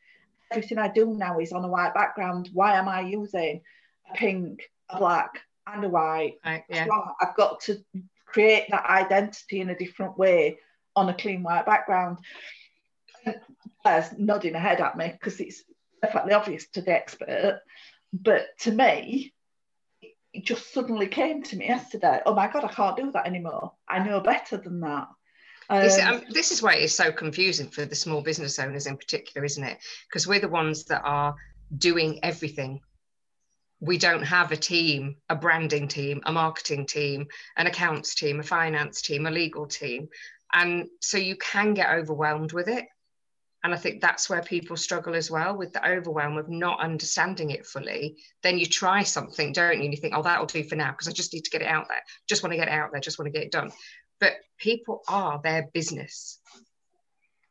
Everything 0.49 0.77
I 0.79 0.87
do 0.87 1.13
now 1.13 1.39
is 1.39 1.51
on 1.51 1.63
a 1.63 1.67
white 1.67 1.93
background. 1.93 2.49
Why 2.53 2.77
am 2.77 2.87
I 2.87 3.01
using 3.01 3.61
a 4.09 4.17
pink, 4.17 4.63
a 4.89 4.97
black, 4.97 5.41
and 5.67 5.83
a 5.83 5.89
white? 5.89 6.35
Right, 6.45 6.63
yeah. 6.69 6.87
I've 7.21 7.35
got 7.35 7.59
to 7.61 7.83
create 8.25 8.65
that 8.71 8.85
identity 8.85 9.59
in 9.59 9.69
a 9.69 9.77
different 9.77 10.17
way 10.17 10.57
on 10.95 11.09
a 11.09 11.13
clean 11.13 11.43
white 11.43 11.65
background. 11.65 12.17
Claire's 13.83 14.17
nodding 14.17 14.53
her 14.53 14.59
head 14.59 14.79
at 14.81 14.97
me 14.97 15.09
because 15.11 15.39
it's 15.39 15.63
perfectly 16.01 16.33
obvious 16.33 16.67
to 16.69 16.81
the 16.81 16.91
expert. 16.91 17.61
But 18.13 18.47
to 18.61 18.71
me, 18.71 19.33
it 20.33 20.45
just 20.45 20.73
suddenly 20.73 21.07
came 21.07 21.43
to 21.43 21.57
me 21.57 21.67
yesterday. 21.67 22.21
Oh 22.25 22.33
my 22.33 22.49
God, 22.51 22.63
I 22.63 22.69
can't 22.69 22.97
do 22.97 23.11
that 23.11 23.27
anymore. 23.27 23.73
I 23.87 23.99
know 23.99 24.21
better 24.21 24.57
than 24.57 24.79
that. 24.81 25.09
This, 25.71 25.99
Um, 25.99 26.15
um, 26.15 26.25
this 26.29 26.51
is 26.51 26.61
why 26.61 26.75
it's 26.75 26.93
so 26.95 27.11
confusing 27.11 27.69
for 27.69 27.85
the 27.85 27.95
small 27.95 28.21
business 28.21 28.59
owners 28.59 28.87
in 28.87 28.97
particular, 28.97 29.45
isn't 29.45 29.63
it? 29.63 29.77
Because 30.09 30.27
we're 30.27 30.39
the 30.39 30.49
ones 30.49 30.85
that 30.85 31.01
are 31.03 31.35
doing 31.77 32.19
everything. 32.23 32.81
we 33.83 33.97
don't 33.97 34.23
have 34.23 34.51
a 34.51 34.57
team, 34.57 35.15
a 35.29 35.35
branding 35.35 35.87
team, 35.87 36.21
a 36.25 36.31
marketing 36.31 36.85
team, 36.85 37.27
an 37.57 37.67
accounts 37.67 38.13
team, 38.15 38.39
a 38.39 38.43
finance 38.43 39.01
team, 39.01 39.25
a 39.25 39.31
legal 39.31 39.65
team. 39.65 40.07
And 40.53 40.87
so 41.01 41.17
you 41.17 41.35
can 41.35 41.73
get 41.73 41.89
overwhelmed 41.89 42.53
with 42.53 42.67
it. 42.67 42.85
And 43.63 43.73
I 43.73 43.77
think 43.77 44.01
that's 44.01 44.29
where 44.29 44.41
people 44.41 44.75
struggle 44.75 45.15
as 45.15 45.29
well 45.31 45.55
with 45.55 45.71
the 45.73 45.87
overwhelm 45.87 46.37
of 46.37 46.49
not 46.49 46.79
understanding 46.79 47.51
it 47.51 47.65
fully. 47.65 48.17
Then 48.41 48.57
you 48.57 48.65
try 48.65 49.03
something, 49.03 49.53
don't 49.53 49.77
you? 49.77 49.83
And 49.83 49.93
you 49.93 49.99
think, 49.99 50.13
oh, 50.15 50.23
that'll 50.23 50.47
do 50.47 50.63
for 50.63 50.75
now 50.75 50.91
because 50.91 51.07
I 51.07 51.11
just 51.11 51.33
need 51.33 51.43
to 51.45 51.51
get 51.51 51.61
it 51.61 51.67
out 51.67 51.87
there. 51.87 52.01
Just 52.27 52.43
want 52.43 52.53
to 52.53 52.57
get 52.57 52.67
it 52.67 52.73
out 52.73 52.91
there, 52.91 53.01
just 53.01 53.19
want 53.19 53.27
to 53.27 53.31
get 53.31 53.45
it 53.45 53.51
done. 53.51 53.71
But 54.21 54.37
people 54.57 55.01
are 55.09 55.41
their 55.43 55.69
business. 55.73 56.39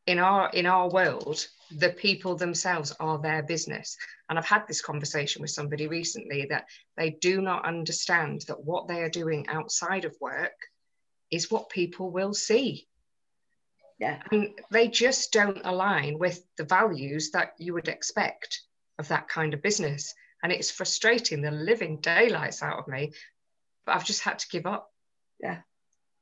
In 0.07 0.19
our 0.19 0.49
in 0.51 0.65
our 0.65 0.89
world, 0.89 1.47
the 1.71 1.91
people 1.91 2.37
themselves 2.37 2.95
are 2.99 3.19
their 3.19 3.43
business. 3.43 3.97
And 4.29 4.39
I've 4.39 4.47
had 4.47 4.67
this 4.67 4.81
conversation 4.81 5.43
with 5.43 5.51
somebody 5.51 5.87
recently 5.89 6.47
that 6.47 6.67
they 6.97 7.11
do 7.11 7.43
not 7.43 7.67
understand 7.67 8.43
that 8.49 8.65
what 8.65 8.89
they 8.89 9.03
are 9.03 9.11
doing 9.11 9.47
outside 9.49 10.05
of 10.05 10.17
work 10.21 10.57
is 11.31 11.51
what 11.51 11.69
people 11.69 12.11
will 12.11 12.33
see. 12.33 12.89
Yeah. 13.99 14.23
And 14.33 14.59
they 14.71 14.89
just 14.89 15.33
don't 15.33 15.61
align 15.65 16.19
with 16.19 16.43
the 16.57 16.65
values 16.65 17.33
that 17.33 17.53
you 17.59 17.75
would 17.75 17.89
expect 17.89 18.63
of 18.99 19.09
that 19.09 19.29
kind 19.29 19.53
of 19.53 19.63
business. 19.63 20.15
And 20.43 20.51
it's 20.51 20.71
frustrating 20.71 21.43
the 21.43 21.51
living 21.51 21.99
daylights 21.99 22.63
out 22.63 22.79
of 22.79 22.89
me. 22.89 23.13
But 23.85 23.97
I've 23.97 24.07
just 24.07 24.23
had 24.23 24.39
to 24.39 24.49
give 24.49 24.67
up. 24.67 24.91
Yeah. 25.39 25.59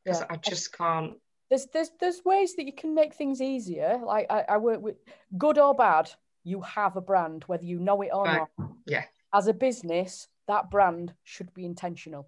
Because 0.09 0.21
Yeah. 0.23 0.27
I 0.31 0.37
just 0.37 0.73
can't. 0.73 1.15
there's 1.51 1.67
there's 1.67 1.91
there's 2.01 2.25
ways 2.25 2.57
that 2.57 2.65
you 2.67 2.73
can 2.73 2.95
make 2.95 3.15
things 3.15 3.41
easier. 3.43 4.01
Like 4.03 4.27
I, 4.31 4.45
I 4.49 4.57
work 4.57 4.81
with 4.81 4.97
good 5.37 5.59
or 5.59 5.75
bad, 5.75 6.11
you 6.45 6.63
have 6.63 6.97
a 6.97 7.01
brand, 7.01 7.45
whether 7.47 7.65
you 7.65 7.79
know 7.79 8.01
it 8.03 8.11
or 8.13 8.25
Right. 8.25 8.39
not. 8.59 8.71
Yeah. 8.87 9.05
As 9.35 9.49
a 9.49 9.53
business, 9.53 10.29
that 10.47 10.71
brand 10.71 11.13
should 11.25 11.53
be 11.53 11.65
intentional. 11.67 12.27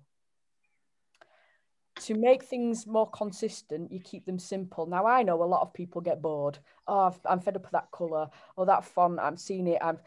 To 2.06 2.14
make 2.14 2.44
things 2.44 2.86
more 2.86 3.10
consistent, 3.10 3.92
you 3.92 4.00
keep 4.00 4.24
them 4.24 4.38
simple. 4.38 4.86
Now 4.86 5.06
I 5.06 5.22
know 5.22 5.42
a 5.42 5.44
lot 5.44 5.60
of 5.62 5.72
people 5.74 6.00
get 6.00 6.22
bored. 6.22 6.58
Oh, 6.86 7.00
I've, 7.08 7.20
I'm 7.26 7.40
fed 7.40 7.56
up 7.56 7.62
with 7.62 7.72
that 7.72 7.90
color 7.90 8.28
or 8.56 8.66
that 8.66 8.84
font. 8.84 9.18
I'm 9.20 9.36
seeing 9.36 9.66
it. 9.66 9.78
I'm 9.82 9.98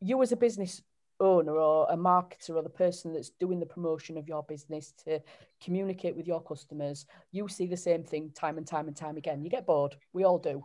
you 0.00 0.22
as 0.22 0.32
a 0.32 0.36
business 0.36 0.82
owner 1.20 1.56
or 1.56 1.86
a 1.90 1.96
marketer 1.96 2.56
or 2.56 2.62
the 2.62 2.68
person 2.68 3.12
that's 3.12 3.30
doing 3.30 3.60
the 3.60 3.66
promotion 3.66 4.16
of 4.16 4.28
your 4.28 4.42
business 4.42 4.92
to 5.04 5.20
communicate 5.62 6.16
with 6.16 6.26
your 6.26 6.42
customers, 6.42 7.06
you 7.32 7.48
see 7.48 7.66
the 7.66 7.76
same 7.76 8.02
thing 8.02 8.30
time 8.34 8.58
and 8.58 8.66
time 8.66 8.86
and 8.86 8.96
time 8.96 9.16
again. 9.16 9.42
You 9.42 9.50
get 9.50 9.66
bored. 9.66 9.96
We 10.12 10.24
all 10.24 10.38
do. 10.38 10.64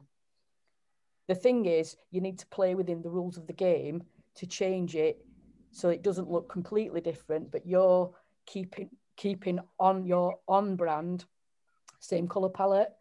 The 1.28 1.36
thing 1.36 1.66
is, 1.66 1.96
you 2.12 2.22
need 2.22 2.40
to 2.40 2.48
play 2.48 2.76
within 2.76 3.02
the 3.02 3.10
rules 3.10 3.38
of 3.38 3.48
the 3.48 3.54
game 3.54 4.04
to 4.36 4.46
change 4.46 4.96
it 4.96 5.26
so 5.72 5.90
it 5.90 6.04
doesn't 6.04 6.30
look 6.30 6.50
completely 6.50 7.02
different, 7.02 7.52
but 7.52 7.66
you're 7.66 8.14
keeping 8.46 8.90
keeping 9.16 9.60
on 9.80 10.06
your 10.06 10.40
on 10.48 10.76
brand, 10.76 11.26
same 12.00 12.28
color 12.28 12.50
palette, 12.50 12.92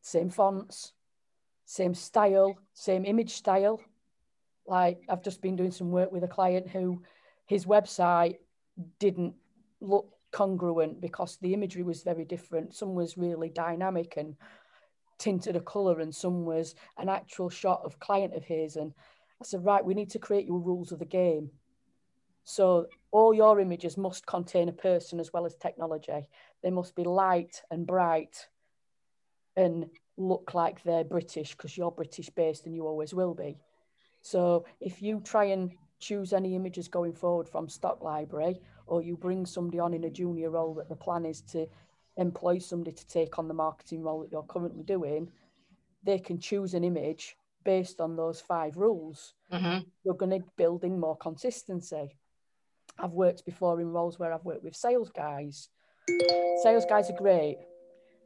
same 0.00 0.30
fonts, 0.30 0.92
same 1.64 1.94
style, 1.94 2.58
same 2.72 3.04
image 3.04 3.34
style. 3.34 3.80
Like 4.68 5.02
I've 5.08 5.22
just 5.22 5.42
been 5.42 5.56
doing 5.56 5.70
some 5.70 5.90
work 5.90 6.12
with 6.12 6.24
a 6.24 6.28
client 6.28 6.68
who 6.68 7.02
his 7.46 7.64
website 7.64 8.36
didn't 8.98 9.34
look 9.80 10.12
congruent 10.30 11.00
because 11.00 11.38
the 11.40 11.54
imagery 11.54 11.82
was 11.82 12.02
very 12.02 12.24
different. 12.24 12.74
Some 12.74 12.94
was 12.94 13.16
really 13.16 13.48
dynamic 13.48 14.16
and 14.16 14.36
tinted 15.18 15.56
a 15.56 15.60
colour, 15.60 16.00
and 16.00 16.14
some 16.14 16.44
was 16.44 16.74
an 16.98 17.08
actual 17.08 17.48
shot 17.48 17.82
of 17.84 17.98
client 17.98 18.34
of 18.34 18.44
his. 18.44 18.76
And 18.76 18.92
I 19.40 19.44
said, 19.44 19.64
right, 19.64 19.84
we 19.84 19.94
need 19.94 20.10
to 20.10 20.18
create 20.18 20.46
your 20.46 20.60
rules 20.60 20.92
of 20.92 20.98
the 20.98 21.04
game. 21.04 21.50
So 22.44 22.86
all 23.10 23.34
your 23.34 23.60
images 23.60 23.96
must 23.96 24.26
contain 24.26 24.68
a 24.68 24.72
person 24.72 25.20
as 25.20 25.32
well 25.32 25.44
as 25.44 25.54
technology. 25.54 26.28
They 26.62 26.70
must 26.70 26.94
be 26.94 27.04
light 27.04 27.62
and 27.70 27.86
bright 27.86 28.48
and 29.56 29.86
look 30.16 30.54
like 30.54 30.82
they're 30.82 31.04
British 31.04 31.52
because 31.52 31.76
you're 31.76 31.90
British 31.90 32.30
based 32.30 32.66
and 32.66 32.74
you 32.74 32.86
always 32.86 33.12
will 33.12 33.34
be. 33.34 33.58
So 34.28 34.66
if 34.80 35.00
you 35.00 35.20
try 35.20 35.44
and 35.44 35.70
choose 36.00 36.34
any 36.34 36.54
images 36.54 36.86
going 36.86 37.14
forward 37.14 37.48
from 37.48 37.66
stock 37.66 38.02
library, 38.02 38.60
or 38.86 39.00
you 39.00 39.16
bring 39.16 39.46
somebody 39.46 39.78
on 39.78 39.94
in 39.94 40.04
a 40.04 40.10
junior 40.10 40.50
role 40.50 40.74
that 40.74 40.90
the 40.90 40.96
plan 40.96 41.24
is 41.24 41.40
to 41.52 41.66
employ 42.18 42.58
somebody 42.58 42.92
to 42.92 43.06
take 43.06 43.38
on 43.38 43.48
the 43.48 43.54
marketing 43.54 44.02
role 44.02 44.20
that 44.20 44.30
you're 44.30 44.42
currently 44.42 44.82
doing, 44.82 45.30
they 46.02 46.18
can 46.18 46.38
choose 46.38 46.74
an 46.74 46.84
image 46.84 47.38
based 47.64 48.02
on 48.02 48.16
those 48.16 48.38
five 48.38 48.76
rules. 48.76 49.32
Mhm. 49.50 49.86
You're 50.04 50.14
going 50.22 50.38
to 50.38 50.46
build 50.56 50.84
in 50.84 51.00
more 51.00 51.16
consistency. 51.16 52.14
I've 52.98 53.14
worked 53.14 53.46
before 53.46 53.80
in 53.80 53.92
roles 53.92 54.18
where 54.18 54.34
I've 54.34 54.44
worked 54.44 54.62
with 54.62 54.76
sales 54.76 55.10
guys. 55.10 55.70
Sales 56.62 56.84
guys 56.84 57.08
are 57.08 57.16
great. 57.16 57.58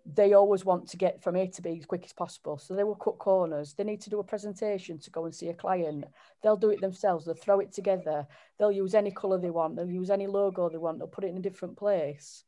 They 0.04 0.32
always 0.32 0.64
want 0.64 0.88
to 0.88 0.96
get 0.96 1.22
from 1.22 1.36
A 1.36 1.46
to 1.46 1.62
B 1.62 1.76
as 1.78 1.86
quick 1.86 2.04
as 2.04 2.12
possible. 2.12 2.58
So 2.58 2.74
they 2.74 2.84
will 2.84 2.96
cut 2.96 3.18
corners. 3.18 3.74
They 3.74 3.84
need 3.84 4.00
to 4.02 4.10
do 4.10 4.18
a 4.18 4.24
presentation 4.24 4.98
to 4.98 5.10
go 5.10 5.24
and 5.24 5.34
see 5.34 5.48
a 5.48 5.54
client. 5.54 6.04
They'll 6.42 6.56
do 6.56 6.70
it 6.70 6.80
themselves. 6.80 7.24
They'll 7.24 7.34
throw 7.34 7.60
it 7.60 7.72
together. 7.72 8.26
They'll 8.58 8.72
use 8.72 8.94
any 8.94 9.12
color 9.12 9.38
they 9.38 9.50
want. 9.50 9.76
They'll 9.76 9.88
use 9.88 10.10
any 10.10 10.26
logo 10.26 10.68
they 10.68 10.78
want. 10.78 10.98
They'll 10.98 11.06
put 11.06 11.24
it 11.24 11.28
in 11.28 11.36
a 11.36 11.42
different 11.42 11.76
place. 11.76 12.44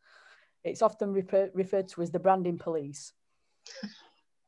It's 0.65 0.83
often 0.83 1.13
refer- 1.13 1.51
referred 1.55 1.89
to 1.89 2.03
as 2.03 2.11
the 2.11 2.19
branding 2.19 2.59
police. 2.59 3.13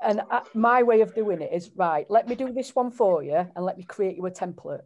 And 0.01 0.23
uh, 0.31 0.41
my 0.55 0.83
way 0.83 1.01
of 1.01 1.15
doing 1.15 1.41
it 1.41 1.53
is 1.53 1.71
right, 1.75 2.11
let 2.11 2.29
me 2.29 2.35
do 2.35 2.53
this 2.53 2.75
one 2.75 2.91
for 2.91 3.23
you 3.23 3.37
and 3.37 3.65
let 3.65 3.79
me 3.79 3.85
create 3.85 4.17
you 4.17 4.27
a 4.27 4.31
template. 4.31 4.83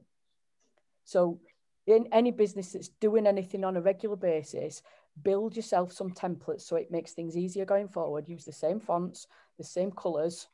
So, 1.04 1.40
in 1.87 2.06
any 2.12 2.30
business 2.30 2.72
that's 2.72 2.88
doing 2.88 3.26
anything 3.26 3.64
on 3.64 3.76
a 3.76 3.80
regular 3.80 4.14
basis, 4.14 4.83
build 5.22 5.56
yourself 5.56 5.92
some 5.92 6.11
templates 6.11 6.62
so 6.62 6.76
it 6.76 6.90
makes 6.90 7.12
things 7.12 7.37
easier 7.37 7.64
going 7.64 7.88
forward. 7.88 8.28
Use 8.28 8.44
the 8.44 8.52
same 8.52 8.80
fonts, 8.80 9.26
the 9.59 9.64
same 9.64 9.90
colors. 9.90 10.48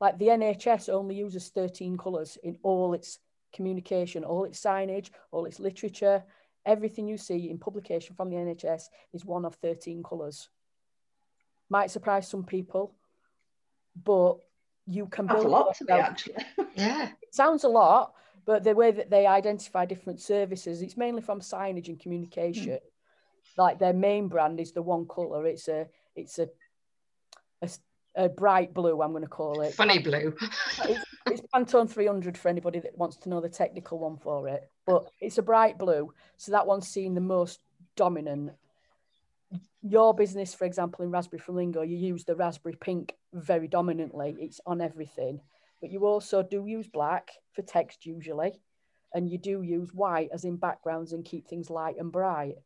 Like 0.00 0.18
the 0.18 0.28
NHS 0.28 0.88
only 0.88 1.14
uses 1.14 1.48
13 1.48 1.96
colors 1.96 2.38
in 2.42 2.58
all 2.62 2.94
its 2.94 3.18
communication, 3.52 4.24
all 4.24 4.44
its 4.44 4.60
signage, 4.60 5.10
all 5.30 5.44
its 5.44 5.60
literature. 5.60 6.24
Everything 6.66 7.06
you 7.06 7.16
see 7.16 7.50
in 7.50 7.58
publication 7.58 8.14
from 8.16 8.30
the 8.30 8.36
NHS 8.36 8.84
is 9.12 9.24
one 9.24 9.44
of 9.44 9.54
13 9.56 10.02
colors. 10.02 10.48
Might 11.68 11.90
surprise 11.90 12.28
some 12.28 12.44
people, 12.44 12.94
but 14.04 14.36
you 14.86 15.06
can 15.06 15.26
That's 15.26 15.44
a 15.44 15.48
lot 15.48 15.74
to 15.76 15.84
me, 15.84 15.92
actually. 15.92 16.34
Yeah. 16.74 17.10
it 17.20 17.34
sounds 17.34 17.64
a 17.64 17.68
lot, 17.68 18.14
but 18.46 18.64
the 18.64 18.74
way 18.74 18.90
that 18.92 19.10
they 19.10 19.26
identify 19.26 19.84
different 19.84 20.20
services, 20.20 20.80
it's 20.80 20.96
mainly 20.96 21.20
from 21.20 21.40
signage 21.40 21.88
and 21.88 22.00
communication. 22.00 22.78
Hmm. 22.78 22.91
Like 23.56 23.78
their 23.78 23.92
main 23.92 24.28
brand 24.28 24.60
is 24.60 24.72
the 24.72 24.82
one 24.82 25.06
color. 25.06 25.46
It's 25.46 25.68
a 25.68 25.86
it's 26.16 26.38
a 26.38 26.48
a 28.14 28.28
bright 28.28 28.74
blue. 28.74 29.00
I'm 29.00 29.12
going 29.12 29.22
to 29.22 29.28
call 29.28 29.60
it. 29.62 29.74
Funny 29.74 29.98
blue. 29.98 30.34
It's 31.26 31.42
Pantone 31.54 31.88
300 31.90 32.36
for 32.36 32.48
anybody 32.48 32.80
that 32.80 32.98
wants 32.98 33.16
to 33.18 33.28
know 33.28 33.40
the 33.40 33.48
technical 33.48 33.98
one 33.98 34.16
for 34.18 34.48
it. 34.48 34.68
But 34.86 35.06
it's 35.20 35.38
a 35.38 35.42
bright 35.42 35.78
blue, 35.78 36.12
so 36.36 36.52
that 36.52 36.66
one's 36.66 36.88
seen 36.88 37.14
the 37.14 37.20
most 37.20 37.60
dominant. 37.96 38.52
Your 39.82 40.14
business, 40.14 40.54
for 40.54 40.64
example, 40.64 41.04
in 41.04 41.10
Raspberry 41.10 41.40
Flamingo, 41.40 41.82
you 41.82 41.96
use 41.96 42.24
the 42.24 42.36
raspberry 42.36 42.76
pink 42.80 43.14
very 43.32 43.68
dominantly. 43.68 44.36
It's 44.38 44.60
on 44.66 44.80
everything, 44.80 45.40
but 45.80 45.90
you 45.90 46.06
also 46.06 46.42
do 46.42 46.66
use 46.66 46.86
black 46.86 47.30
for 47.52 47.62
text 47.62 48.06
usually, 48.06 48.52
and 49.14 49.28
you 49.28 49.38
do 49.38 49.62
use 49.62 49.92
white 49.92 50.30
as 50.32 50.44
in 50.44 50.56
backgrounds 50.56 51.12
and 51.12 51.24
keep 51.24 51.48
things 51.48 51.70
light 51.70 51.96
and 51.98 52.12
bright. 52.12 52.56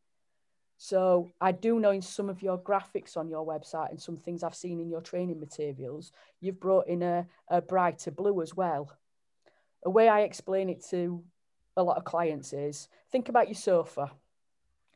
So 0.77 1.31
I 1.41 1.51
do 1.51 1.79
know 1.79 1.91
in 1.91 2.01
some 2.01 2.29
of 2.29 2.43
your 2.43 2.59
graphics 2.59 3.17
on 3.17 3.29
your 3.29 3.45
website 3.45 3.89
and 3.89 3.99
some 3.99 4.15
things 4.15 4.43
I've 4.43 4.55
seen 4.55 4.79
in 4.79 4.89
your 4.89 5.01
training 5.01 5.39
materials, 5.39 6.11
you've 6.39 6.59
brought 6.59 6.87
in 6.87 7.01
a, 7.01 7.25
a 7.49 7.61
brighter 7.61 8.11
blue 8.11 8.41
as 8.41 8.55
well. 8.55 8.91
A 9.85 9.89
way 9.89 10.07
I 10.07 10.21
explain 10.21 10.69
it 10.69 10.85
to 10.91 11.23
a 11.75 11.83
lot 11.83 11.97
of 11.97 12.05
clients 12.05 12.53
is 12.53 12.89
think 13.11 13.29
about 13.29 13.47
your 13.47 13.55
sofa 13.55 14.11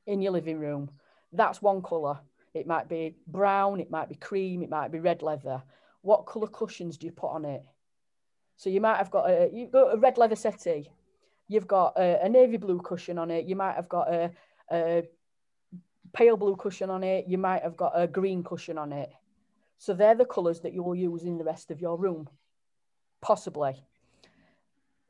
in 0.05 0.21
your 0.21 0.33
living 0.33 0.59
room. 0.59 0.89
That's 1.33 1.61
one 1.61 1.81
colour. 1.81 2.19
It 2.53 2.67
might 2.67 2.89
be 2.89 3.15
brown, 3.27 3.79
it 3.79 3.89
might 3.89 4.09
be 4.09 4.15
cream, 4.15 4.61
it 4.61 4.69
might 4.69 4.91
be 4.91 4.99
red 4.99 5.21
leather. 5.21 5.63
What 6.01 6.25
colour 6.25 6.47
cushions 6.47 6.97
do 6.97 7.07
you 7.07 7.11
put 7.11 7.31
on 7.31 7.45
it? 7.45 7.63
So 8.57 8.69
you 8.69 8.81
might 8.81 8.97
have 8.97 9.09
got 9.09 9.29
a 9.29 9.49
you've 9.51 9.71
got 9.71 9.93
a 9.93 9.97
red 9.97 10.17
leather 10.17 10.35
settee. 10.35 10.91
You've 11.47 11.67
got 11.67 11.97
a, 11.97 12.25
a 12.25 12.29
navy 12.29 12.57
blue 12.57 12.79
cushion 12.81 13.17
on 13.17 13.31
it. 13.31 13.45
You 13.45 13.55
might 13.55 13.75
have 13.75 13.89
got 13.89 14.13
a, 14.13 14.31
a 14.71 15.03
pale 16.13 16.37
blue 16.37 16.55
cushion 16.55 16.89
on 16.89 17.03
it. 17.03 17.27
You 17.27 17.37
might 17.37 17.63
have 17.63 17.77
got 17.77 17.93
a 17.95 18.07
green 18.07 18.43
cushion 18.43 18.77
on 18.77 18.91
it. 18.91 19.11
So 19.77 19.93
they're 19.93 20.15
the 20.15 20.25
colours 20.25 20.59
that 20.61 20.73
you 20.73 20.83
will 20.83 20.95
use 20.95 21.23
in 21.23 21.37
the 21.37 21.43
rest 21.43 21.71
of 21.71 21.81
your 21.81 21.97
room, 21.97 22.29
possibly. 23.21 23.83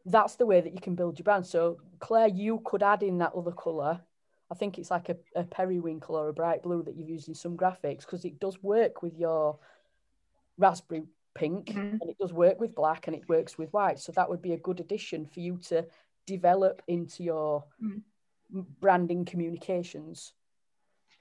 That's 0.06 0.36
the 0.36 0.46
way 0.46 0.62
that 0.62 0.74
you 0.74 0.80
can 0.80 0.96
build 0.96 1.20
your 1.20 1.24
brand. 1.26 1.46
So 1.46 1.78
Claire, 2.00 2.28
you 2.30 2.62
could 2.66 2.82
add 2.82 3.04
in 3.04 3.18
that 3.20 3.34
other 3.36 3.52
colour. 3.52 4.02
I 4.50 4.56
think 4.56 4.78
it's 4.78 4.92
like 4.92 5.10
a, 5.10 5.18
a 5.36 5.44
periwinkle 5.44 6.16
or 6.16 6.30
a 6.30 6.34
bright 6.34 6.64
blue 6.64 6.84
that 6.84 6.96
you've 6.96 7.10
used 7.10 7.28
in 7.28 7.36
some 7.36 7.56
graphics 7.56 8.02
because 8.02 8.26
it 8.26 8.40
does 8.40 8.62
work 8.64 9.02
with 9.02 9.18
your 9.18 9.60
raspberry 10.58 11.04
pink 11.34 11.68
Mhm. 11.68 12.02
and 12.02 12.10
it 12.10 12.18
does 12.18 12.34
work 12.34 12.60
with 12.60 12.76
black 12.76 13.08
and 13.08 13.16
it 13.16 13.28
works 13.30 13.58
with 13.58 13.72
white. 13.74 14.00
So 14.00 14.12
that 14.14 14.30
would 14.30 14.42
be 14.42 14.54
a 14.54 14.58
good 14.58 14.80
addition 14.80 15.26
for 15.26 15.40
you 15.40 15.58
to 15.70 15.86
develop 16.26 16.82
into 16.88 17.24
your 17.24 17.64
Mm. 17.82 18.02
branding 18.80 19.24
communications. 19.26 20.34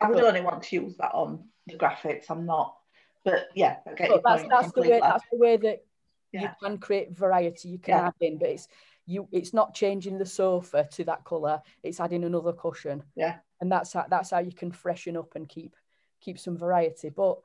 I 0.00 0.10
would 0.10 0.24
only 0.24 0.40
want 0.40 0.62
to 0.64 0.76
use 0.76 0.96
that 0.96 1.12
on 1.12 1.44
the 1.66 1.74
graphics. 1.74 2.30
I'm 2.30 2.46
not, 2.46 2.76
but 3.24 3.48
yeah, 3.54 3.76
I 3.86 3.94
get 3.94 4.08
But 4.08 4.22
that's 4.24 4.48
that's 4.48 4.72
the 4.72 4.80
way 4.82 5.00
that's 5.00 5.24
the 5.30 5.38
way 5.38 5.56
that 5.58 5.84
you 6.32 6.48
can 6.62 6.78
create 6.78 7.16
variety. 7.16 7.68
You 7.68 7.78
can 7.78 7.96
Yeah. 7.96 8.06
add 8.08 8.14
in, 8.20 8.38
but 8.38 8.48
it's 8.48 8.68
you. 9.06 9.28
It's 9.32 9.52
not 9.52 9.74
changing 9.74 10.18
the 10.18 10.26
sofa 10.26 10.88
to 10.92 11.04
that 11.04 11.24
color. 11.24 11.60
It's 11.82 12.00
adding 12.00 12.24
another 12.24 12.52
cushion. 12.52 13.02
Yeah. 13.16 13.38
and 13.60 13.70
that's 13.70 13.92
how 13.92 14.06
that's 14.08 14.30
how 14.30 14.38
you 14.38 14.52
can 14.52 14.72
freshen 14.72 15.16
up 15.16 15.34
and 15.34 15.46
keep 15.48 15.76
keep 16.20 16.38
some 16.38 16.56
variety. 16.56 17.10
But 17.10 17.38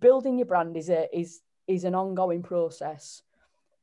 building 0.00 0.36
your 0.38 0.46
brand 0.46 0.76
is 0.76 0.90
a 0.90 1.06
is 1.16 1.42
is 1.68 1.84
an 1.84 1.94
ongoing 1.94 2.42
process. 2.42 3.22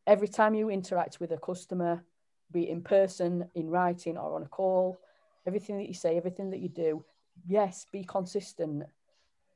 Every 0.06 0.28
time 0.28 0.54
you 0.54 0.70
interact 0.70 1.20
with 1.22 1.32
a 1.32 1.38
customer, 1.38 2.04
be 2.52 2.64
it 2.64 2.70
in 2.70 2.82
person, 2.82 3.50
in 3.56 3.70
writing, 3.70 4.18
or 4.18 4.36
on 4.36 4.44
a 4.44 4.48
call, 4.48 5.00
everything 5.46 5.78
that 5.78 5.88
you 5.88 5.94
say, 5.94 6.18
everything 6.18 6.50
that 6.50 6.60
you 6.60 6.70
do, 6.70 7.06
yes, 7.46 7.86
be 7.92 8.04
consistent. 8.04 8.84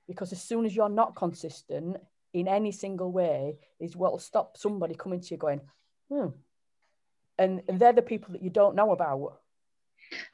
Because 0.08 0.32
as 0.34 0.42
soon 0.42 0.66
as 0.66 0.76
you're 0.76 0.90
not 0.90 1.16
consistent 1.16 1.98
in 2.34 2.48
any 2.48 2.72
single 2.72 3.12
way, 3.12 3.58
is 3.80 3.96
what 3.96 4.12
will 4.12 4.20
stop 4.20 4.58
somebody 4.58 4.96
coming 4.96 5.22
to 5.22 5.28
you 5.32 5.38
going, 5.38 5.62
hmm. 6.10 6.28
And, 7.38 7.62
and 7.68 7.80
they're 7.80 7.94
the 7.94 8.02
people 8.02 8.34
that 8.34 8.44
you 8.44 8.50
don't 8.50 8.76
know 8.76 8.92
about. 8.92 9.40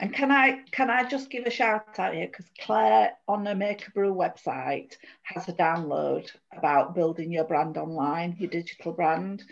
And 0.00 0.12
can 0.12 0.30
I 0.32 0.64
can 0.72 0.90
I 0.90 1.08
just 1.08 1.30
give 1.30 1.46
a 1.46 1.50
shout 1.50 1.98
out 1.98 2.14
here 2.14 2.26
because 2.26 2.50
Claire 2.60 3.12
on 3.28 3.44
the 3.44 3.54
Make 3.54 3.86
a 3.86 3.90
Brew 3.92 4.12
website 4.12 4.96
has 5.22 5.48
a 5.48 5.52
download 5.52 6.30
about 6.56 6.96
building 6.96 7.32
your 7.32 7.44
brand 7.44 7.76
online, 7.76 8.36
your 8.38 8.50
digital 8.50 8.92
brand, 8.92 9.44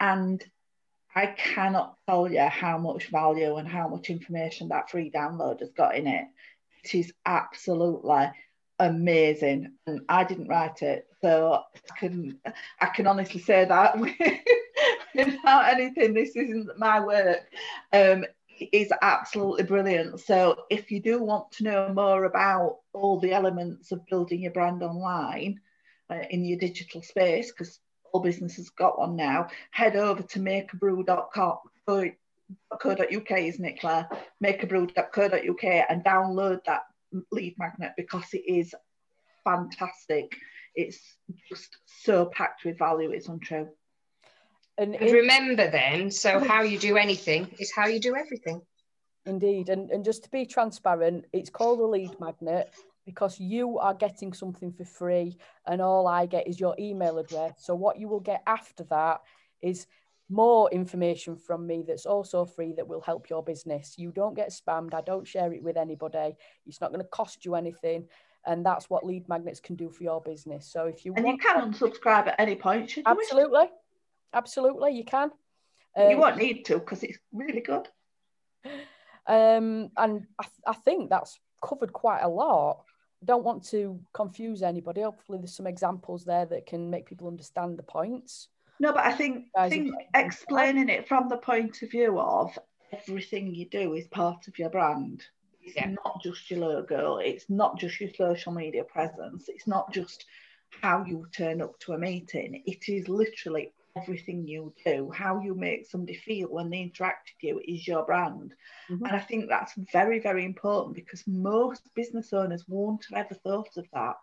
and 0.00 0.42
I 1.14 1.26
cannot 1.26 1.96
tell 2.06 2.30
you 2.30 2.40
how 2.40 2.76
much 2.76 3.06
value 3.06 3.56
and 3.56 3.66
how 3.66 3.88
much 3.88 4.10
information 4.10 4.68
that 4.68 4.90
free 4.90 5.10
download 5.10 5.60
has 5.60 5.72
got 5.72 5.96
in 5.96 6.06
it. 6.06 6.26
It 6.86 6.98
is 6.98 7.12
absolutely 7.24 8.30
amazing, 8.78 9.72
and 9.86 10.00
I 10.08 10.22
didn't 10.22 10.48
write 10.48 10.82
it, 10.82 11.08
so 11.20 11.62
I 11.74 11.98
can 11.98 12.38
I 12.80 12.86
can 12.86 13.08
honestly 13.08 13.40
say 13.40 13.64
that 13.64 13.98
without 15.14 15.68
anything. 15.72 16.14
This 16.14 16.36
isn't 16.36 16.78
my 16.78 17.00
work. 17.00 17.40
Um, 17.92 18.24
is 18.72 18.92
absolutely 19.02 19.64
brilliant. 19.64 20.20
So 20.20 20.62
if 20.70 20.90
you 20.90 21.00
do 21.00 21.22
want 21.22 21.50
to 21.52 21.64
know 21.64 21.92
more 21.92 22.24
about 22.24 22.78
all 22.94 23.18
the 23.18 23.32
elements 23.32 23.92
of 23.92 24.06
building 24.06 24.42
your 24.42 24.52
brand 24.52 24.82
online 24.82 25.60
uh, 26.08 26.22
in 26.30 26.44
your 26.44 26.58
digital 26.58 27.02
space, 27.02 27.50
because 27.50 27.80
all 28.12 28.22
businesses 28.22 28.70
got 28.70 28.98
one 28.98 29.16
now, 29.16 29.48
head 29.72 29.96
over 29.96 30.22
to 30.22 30.38
makeabrew.co.uk, 32.72 33.30
isn't 33.30 33.64
it, 33.64 33.80
Claire? 33.80 34.08
Makeabrew.co.uk 34.44 35.64
and 35.64 36.04
download 36.04 36.60
that 36.66 36.82
lead 37.32 37.54
magnet 37.58 37.92
because 37.96 38.26
it 38.32 38.42
is 38.46 38.74
fantastic. 39.44 40.36
It's 40.74 40.98
just 41.48 41.78
so 41.86 42.26
packed 42.26 42.64
with 42.64 42.78
value, 42.78 43.10
it's 43.10 43.28
untrue. 43.28 43.68
And 44.78 44.94
And 44.94 45.10
remember 45.10 45.70
then, 45.70 46.10
so 46.10 46.38
how 46.38 46.62
you 46.62 46.78
do 46.78 46.96
anything 46.96 47.48
is 47.58 47.72
how 47.74 47.86
you 47.86 47.98
do 47.98 48.14
everything. 48.14 48.60
Indeed, 49.24 49.70
and, 49.70 49.90
and 49.90 50.04
just 50.04 50.22
to 50.24 50.30
be 50.30 50.44
transparent, 50.46 51.24
it's 51.32 51.50
called 51.50 51.80
a 51.80 51.86
lead 51.86 52.20
magnet 52.20 52.72
because 53.06 53.40
you 53.40 53.78
are 53.78 53.94
getting 53.94 54.32
something 54.32 54.72
for 54.72 54.84
free, 54.84 55.38
and 55.66 55.80
all 55.80 56.06
I 56.06 56.26
get 56.26 56.46
is 56.46 56.60
your 56.60 56.76
email 56.78 57.18
address. 57.18 57.54
So, 57.58 57.74
what 57.74 57.98
you 57.98 58.08
will 58.08 58.20
get 58.20 58.42
after 58.46 58.84
that 58.84 59.22
is 59.62 59.86
more 60.28 60.70
information 60.70 61.36
from 61.36 61.66
me 61.66 61.84
that's 61.86 62.06
also 62.06 62.44
free 62.44 62.72
that 62.72 62.88
will 62.88 63.00
help 63.00 63.30
your 63.30 63.42
business. 63.42 63.94
You 63.96 64.10
don't 64.10 64.34
get 64.34 64.50
spammed, 64.50 64.94
I 64.94 65.00
don't 65.00 65.26
share 65.26 65.52
it 65.52 65.62
with 65.62 65.76
anybody, 65.76 66.36
it's 66.66 66.80
not 66.80 66.90
going 66.90 67.02
to 67.02 67.08
cost 67.08 67.44
you 67.44 67.54
anything. 67.54 68.08
And 68.44 68.64
that's 68.64 68.88
what 68.88 69.04
lead 69.04 69.28
magnets 69.28 69.58
can 69.58 69.74
do 69.74 69.90
for 69.90 70.04
your 70.04 70.20
business. 70.20 70.70
So, 70.70 70.86
if 70.86 71.04
you 71.04 71.12
And 71.16 71.26
you 71.26 71.36
can 71.36 71.72
unsubscribe 71.72 72.28
at 72.28 72.36
any 72.38 72.54
point, 72.54 72.90
should 72.90 73.04
you 73.04 73.12
absolutely, 73.12 73.64
absolutely, 74.32 74.92
you 74.92 75.04
can. 75.04 75.32
You 75.96 76.14
Um, 76.14 76.18
won't 76.18 76.36
need 76.36 76.64
to 76.66 76.78
because 76.78 77.02
it's 77.02 77.18
really 77.32 77.60
good. 77.60 77.88
Um, 79.26 79.90
and 79.96 80.26
I, 80.38 80.46
I 80.66 80.74
think 80.74 81.10
that's 81.10 81.40
covered 81.64 81.92
quite 81.92 82.22
a 82.22 82.28
lot. 82.28 82.84
I 83.22 83.24
don't 83.24 83.44
want 83.44 83.66
to 83.70 83.98
confuse 84.12 84.62
anybody. 84.62 85.00
Hopefully, 85.00 85.38
there's 85.38 85.56
some 85.56 85.66
examples 85.66 86.24
there 86.24 86.46
that 86.46 86.66
can 86.66 86.90
make 86.90 87.06
people 87.06 87.26
understand 87.26 87.78
the 87.78 87.82
points. 87.82 88.48
No, 88.80 88.92
but 88.92 89.04
I 89.04 89.12
think, 89.12 89.46
Guys, 89.54 89.70
think 89.70 89.94
explaining 90.14 90.88
it 90.88 91.08
from 91.08 91.28
the 91.28 91.38
point 91.38 91.82
of 91.82 91.90
view 91.90 92.18
of 92.18 92.58
everything 92.92 93.54
you 93.54 93.68
do 93.68 93.94
is 93.94 94.06
part 94.08 94.48
of 94.48 94.58
your 94.58 94.70
brand. 94.70 95.24
It's 95.62 95.76
Yeah. 95.76 95.94
not 96.04 96.22
just 96.22 96.50
your 96.50 96.60
logo, 96.60 97.16
it's 97.16 97.48
not 97.50 97.78
just 97.78 98.00
your 98.00 98.10
social 98.10 98.52
media 98.52 98.84
presence, 98.84 99.48
it's 99.48 99.66
not 99.66 99.92
just 99.92 100.26
how 100.82 101.04
you 101.04 101.26
turn 101.32 101.60
up 101.62 101.78
to 101.80 101.92
a 101.94 101.98
meeting. 101.98 102.62
It 102.66 102.88
is 102.88 103.08
literally 103.08 103.72
everything 103.96 104.46
you 104.46 104.74
do. 104.84 105.10
How 105.10 105.40
you 105.40 105.54
make 105.54 105.86
somebody 105.86 106.14
feel 106.14 106.48
when 106.48 106.70
they 106.70 106.82
interact 106.82 107.32
with 107.34 107.42
you 107.48 107.60
is 107.66 107.88
your 107.88 108.04
brand. 108.04 108.54
Mhm. 108.90 109.06
And 109.06 109.16
I 109.16 109.20
think 109.20 109.48
that's 109.48 109.74
very, 109.92 110.18
very 110.20 110.44
important 110.44 110.94
because 110.94 111.26
most 111.26 111.92
business 111.94 112.32
owners 112.32 112.68
won't 112.68 113.06
have 113.10 113.26
ever 113.26 113.34
thought 113.34 113.76
of 113.76 113.88
that 113.92 114.16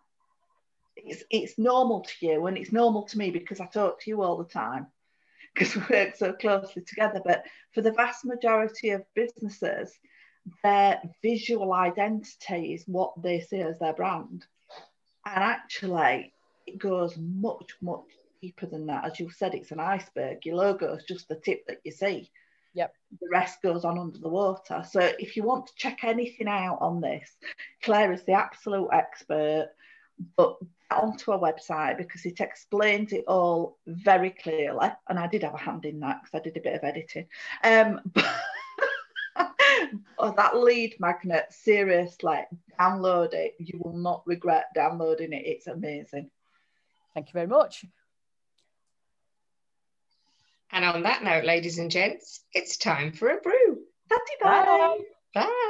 it's 1.05 1.23
it's 1.29 1.57
normal 1.57 2.01
to 2.01 2.25
you 2.25 2.45
and 2.45 2.57
it's 2.57 2.71
normal 2.71 3.03
to 3.03 3.17
me 3.17 3.31
because 3.31 3.59
I 3.59 3.65
talk 3.65 4.01
to 4.01 4.09
you 4.09 4.21
all 4.21 4.37
the 4.37 4.45
time 4.45 4.87
because 5.53 5.75
we 5.75 5.83
work 5.89 6.15
so 6.15 6.33
closely 6.33 6.83
together. 6.83 7.21
But 7.23 7.45
for 7.73 7.81
the 7.81 7.91
vast 7.91 8.25
majority 8.25 8.89
of 8.91 9.03
businesses, 9.13 9.93
their 10.63 11.01
visual 11.21 11.73
identity 11.73 12.73
is 12.73 12.83
what 12.87 13.21
they 13.21 13.41
see 13.41 13.59
as 13.59 13.79
their 13.79 13.93
brand. 13.93 14.45
And 15.25 15.43
actually, 15.43 16.33
it 16.65 16.79
goes 16.79 17.17
much, 17.17 17.75
much 17.81 18.05
deeper 18.41 18.65
than 18.65 18.87
that. 18.87 19.05
As 19.05 19.19
you 19.19 19.29
said, 19.29 19.53
it's 19.53 19.71
an 19.71 19.79
iceberg. 19.79 20.45
Your 20.45 20.55
logo 20.55 20.93
is 20.95 21.03
just 21.07 21.27
the 21.27 21.35
tip 21.35 21.65
that 21.67 21.79
you 21.83 21.91
see. 21.91 22.29
Yep. 22.73 22.93
The 23.21 23.29
rest 23.31 23.61
goes 23.61 23.85
on 23.85 23.99
under 23.99 24.17
the 24.17 24.29
water. 24.29 24.83
So 24.89 24.99
if 24.99 25.37
you 25.37 25.43
want 25.43 25.67
to 25.67 25.73
check 25.77 26.03
anything 26.03 26.47
out 26.47 26.79
on 26.81 27.01
this, 27.01 27.29
Claire 27.83 28.11
is 28.11 28.23
the 28.23 28.33
absolute 28.33 28.89
expert 28.91 29.69
but 30.35 30.57
onto 31.01 31.31
a 31.31 31.39
website 31.39 31.97
because 31.97 32.25
it 32.25 32.39
explains 32.39 33.13
it 33.13 33.25
all 33.27 33.77
very 33.87 34.31
clearly. 34.31 34.89
And 35.07 35.19
I 35.19 35.27
did 35.27 35.43
have 35.43 35.53
a 35.53 35.57
hand 35.57 35.85
in 35.85 35.99
that 36.01 36.21
because 36.21 36.39
I 36.39 36.43
did 36.43 36.57
a 36.57 36.61
bit 36.61 36.75
of 36.75 36.83
editing. 36.83 37.27
Um, 37.63 38.01
oh, 40.17 40.33
that 40.35 40.57
lead 40.57 40.95
magnet, 40.99 41.45
seriously, 41.51 42.39
download 42.79 43.33
it. 43.33 43.55
You 43.59 43.79
will 43.83 43.97
not 43.97 44.23
regret 44.25 44.65
downloading 44.75 45.33
it. 45.33 45.45
It's 45.45 45.67
amazing. 45.67 46.29
Thank 47.13 47.27
you 47.27 47.33
very 47.33 47.47
much. 47.47 47.85
And 50.71 50.85
on 50.85 51.03
that 51.03 51.23
note, 51.23 51.45
ladies 51.45 51.77
and 51.77 51.91
gents, 51.91 52.43
it's 52.51 52.77
time 52.77 53.11
for 53.13 53.29
a 53.29 53.37
brew. 53.37 53.83
Bye. 54.09 54.17
Bye. 54.41 54.97
Bye. 55.35 55.49